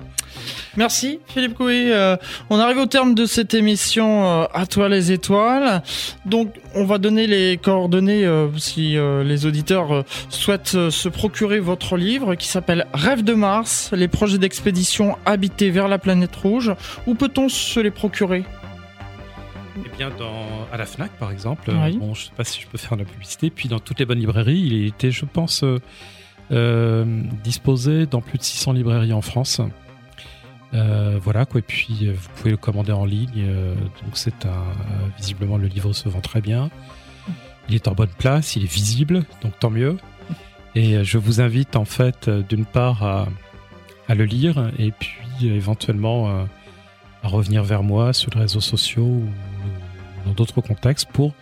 Merci 0.76 1.18
Philippe 1.26 1.55
Couy. 1.55 1.92
Euh, 1.92 2.16
on 2.50 2.59
arrive 2.59 2.79
au 2.79 2.87
terme 2.87 3.14
de 3.14 3.26
cette 3.26 3.55
émission 3.55 4.42
À 4.52 4.66
toi 4.66 4.88
les 4.88 5.12
étoiles. 5.12 5.83
Donc 6.24 6.55
on 6.74 6.85
va 6.85 6.98
donner 6.98 7.26
les 7.26 7.59
coordonnées 7.59 8.26
si 8.59 8.96
les 8.96 9.46
auditeurs 9.46 10.05
souhaitent 10.29 10.90
se 10.90 11.09
procurer 11.09 11.61
votre 11.61 11.96
livre 11.96 12.35
qui 12.35 12.48
s'appelle 12.48 12.87
Rêve 12.92 13.23
de 13.23 13.35
Mars, 13.35 13.90
les 13.92 14.08
projets 14.08 14.38
d'expédition 14.38 15.17
habités 15.25 15.71
vers 15.71 15.88
la 15.88 15.98
planète 15.98 16.37
rouge. 16.37 16.73
Où 17.06 17.14
peut-on 17.14 17.48
se 17.48 17.81
les 17.81 17.90
procurer? 17.90 18.44
Eh 19.85 19.96
bien, 19.96 20.10
dans, 20.10 20.66
à 20.72 20.77
la 20.77 20.87
FNAC, 20.87 21.12
par 21.18 21.31
exemple, 21.31 21.70
bon, 21.70 22.14
je 22.14 22.20
ne 22.20 22.24
sais 22.27 22.33
pas 22.37 22.44
si 22.44 22.60
je 22.60 22.66
peux 22.66 22.79
faire 22.79 22.96
la 22.96 23.04
publicité, 23.04 23.50
puis 23.50 23.68
dans 23.68 23.79
toutes 23.79 23.98
les 23.98 24.06
bonnes 24.06 24.18
librairies, 24.18 24.58
il 24.58 24.87
était, 24.87 25.10
je 25.10 25.24
pense, 25.24 25.62
euh, 25.64 25.79
euh, 26.52 27.22
disposé 27.44 28.06
dans 28.06 28.20
plus 28.20 28.38
de 28.38 28.42
600 28.42 28.72
librairies 28.72 29.12
en 29.12 29.22
France. 29.22 29.60
Euh, 30.74 31.18
voilà, 31.22 31.44
quoi. 31.46 31.60
Et 31.60 31.62
puis, 31.62 32.10
vous 32.10 32.29
pouvez 32.37 32.50
le 32.50 32.56
commander 32.56 32.92
en 32.92 33.04
ligne. 33.04 33.46
donc, 34.02 34.14
c'est 34.14 34.46
un, 34.46 34.64
visiblement, 35.18 35.58
le 35.58 35.66
livre 35.66 35.92
se 35.92 36.08
vend 36.08 36.20
très 36.20 36.40
bien. 36.40 36.70
Il 37.68 37.74
est 37.74 37.88
en 37.88 37.92
bonne 37.92 38.10
place, 38.18 38.56
il 38.56 38.64
est 38.64 38.72
visible, 38.72 39.24
donc 39.42 39.58
tant 39.58 39.70
mieux. 39.70 39.96
Et 40.74 41.02
je 41.04 41.18
vous 41.18 41.40
invite, 41.40 41.77
en 41.77 41.85
fait, 41.85 42.29
d'une 42.31 42.66
part, 42.66 43.02
à, 43.02 43.29
à, 44.08 44.14
le 44.14 44.24
lire, 44.24 44.70
et 44.79 44.92
puis, 44.92 45.48
éventuellement, 45.48 46.46
à 47.22 47.29
revenir 47.29 47.64
vers 47.64 47.83
moi 47.83 48.12
sur 48.12 48.31
les 48.35 48.40
réseaux 48.40 48.60
sociaux 48.60 49.02
ou 49.02 49.29
dans 50.27 50.33
d'autres 50.33 50.60
contextes 50.60 51.08
pour 51.12 51.33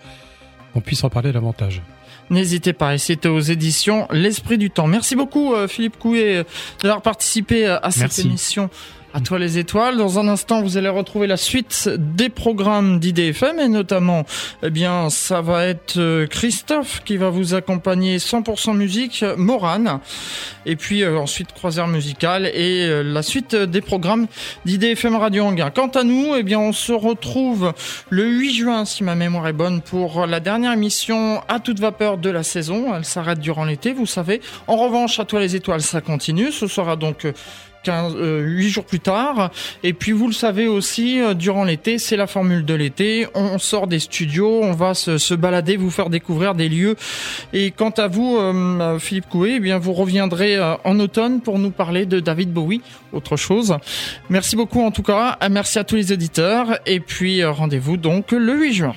qu'on 0.72 0.80
puisse 0.80 1.02
en 1.04 1.10
parler 1.10 1.32
davantage. 1.32 1.82
N'hésitez 2.30 2.72
pas, 2.72 2.96
c'était 2.98 3.28
aux 3.28 3.40
éditions 3.40 4.06
L'Esprit 4.10 4.58
du 4.58 4.70
Temps. 4.70 4.86
Merci 4.86 5.14
beaucoup 5.16 5.54
euh, 5.54 5.68
Philippe 5.68 5.98
Coué 5.98 6.42
d'avoir 6.80 7.02
participé 7.02 7.66
euh, 7.66 7.78
à 7.82 7.90
cette 7.90 8.18
émission 8.18 8.70
À 9.16 9.20
toi 9.20 9.38
les 9.38 9.58
étoiles. 9.58 9.96
Dans 9.96 10.18
un 10.18 10.26
instant, 10.26 10.60
vous 10.60 10.76
allez 10.76 10.88
retrouver 10.88 11.28
la 11.28 11.36
suite 11.36 11.88
des 11.88 12.28
programmes 12.28 12.98
d'IDFM 12.98 13.60
et 13.60 13.68
notamment, 13.68 14.24
eh 14.64 14.70
bien, 14.70 15.08
ça 15.08 15.40
va 15.40 15.66
être 15.66 15.98
euh, 15.98 16.26
Christophe 16.26 17.00
qui 17.04 17.16
va 17.16 17.30
vous 17.30 17.54
accompagner 17.54 18.18
100% 18.18 18.76
musique, 18.76 19.24
Morane. 19.36 20.00
Et 20.66 20.74
puis 20.74 21.04
euh, 21.04 21.16
ensuite 21.16 21.52
croisière 21.52 21.86
musicale 21.86 22.46
et 22.46 22.88
euh, 22.88 23.02
la 23.04 23.22
suite 23.22 23.54
des 23.54 23.80
programmes 23.80 24.26
d'IDFM 24.64 25.14
Radio 25.14 25.44
Anguin. 25.44 25.70
Quant 25.70 25.90
à 25.94 26.02
nous, 26.02 26.34
eh 26.36 26.42
bien, 26.42 26.58
on 26.58 26.72
se 26.72 26.92
retrouve 26.92 27.72
le 28.10 28.26
8 28.26 28.52
juin, 28.52 28.84
si 28.84 29.04
ma 29.04 29.14
mémoire 29.14 29.46
est 29.46 29.52
bonne, 29.52 29.80
pour 29.80 30.26
la 30.26 30.40
dernière 30.40 30.72
émission 30.72 31.40
à 31.46 31.60
toute 31.60 31.78
vapeur 31.78 32.18
de 32.18 32.30
la 32.30 32.42
saison. 32.42 32.96
Elle 32.96 33.04
s'arrête 33.04 33.38
durant 33.38 33.64
l'été, 33.64 33.92
vous 33.92 34.06
savez. 34.06 34.40
En 34.66 34.74
revanche, 34.74 35.20
à 35.20 35.24
toi 35.24 35.38
les 35.38 35.54
étoiles, 35.54 35.82
ça 35.82 36.00
continue. 36.00 36.50
Ce 36.50 36.66
sera 36.66 36.96
donc 36.96 37.28
15, 37.84 38.14
euh, 38.16 38.40
8 38.40 38.68
jours 38.70 38.84
plus 38.84 39.00
tard. 39.00 39.50
Et 39.82 39.92
puis 39.92 40.12
vous 40.12 40.26
le 40.26 40.32
savez 40.32 40.66
aussi, 40.66 41.20
euh, 41.20 41.34
durant 41.34 41.64
l'été, 41.64 41.98
c'est 41.98 42.16
la 42.16 42.26
formule 42.26 42.64
de 42.64 42.74
l'été. 42.74 43.26
On 43.34 43.58
sort 43.58 43.86
des 43.86 44.00
studios, 44.00 44.60
on 44.62 44.72
va 44.72 44.94
se, 44.94 45.34
balader, 45.34 45.76
vous 45.76 45.90
faire 45.90 46.10
découvrir 46.10 46.54
des 46.54 46.68
lieux. 46.68 46.96
Et 47.52 47.70
quant 47.70 47.90
à 47.90 48.08
vous, 48.08 48.36
euh, 48.38 48.98
Philippe 48.98 49.28
Coué, 49.28 49.54
eh 49.56 49.60
bien 49.60 49.78
vous 49.78 49.92
reviendrez 49.92 50.58
en 50.84 50.98
automne 50.98 51.40
pour 51.40 51.58
nous 51.58 51.70
parler 51.70 52.06
de 52.06 52.18
David 52.20 52.52
Bowie, 52.52 52.80
autre 53.12 53.36
chose. 53.36 53.76
Merci 54.30 54.56
beaucoup 54.56 54.82
en 54.82 54.90
tout 54.90 55.02
cas. 55.02 55.38
Merci 55.50 55.78
à 55.78 55.84
tous 55.84 55.96
les 55.96 56.12
éditeurs. 56.12 56.78
Et 56.86 57.00
puis 57.00 57.44
rendez-vous 57.44 57.96
donc 57.96 58.32
le 58.32 58.54
8 58.54 58.72
juin. 58.72 58.94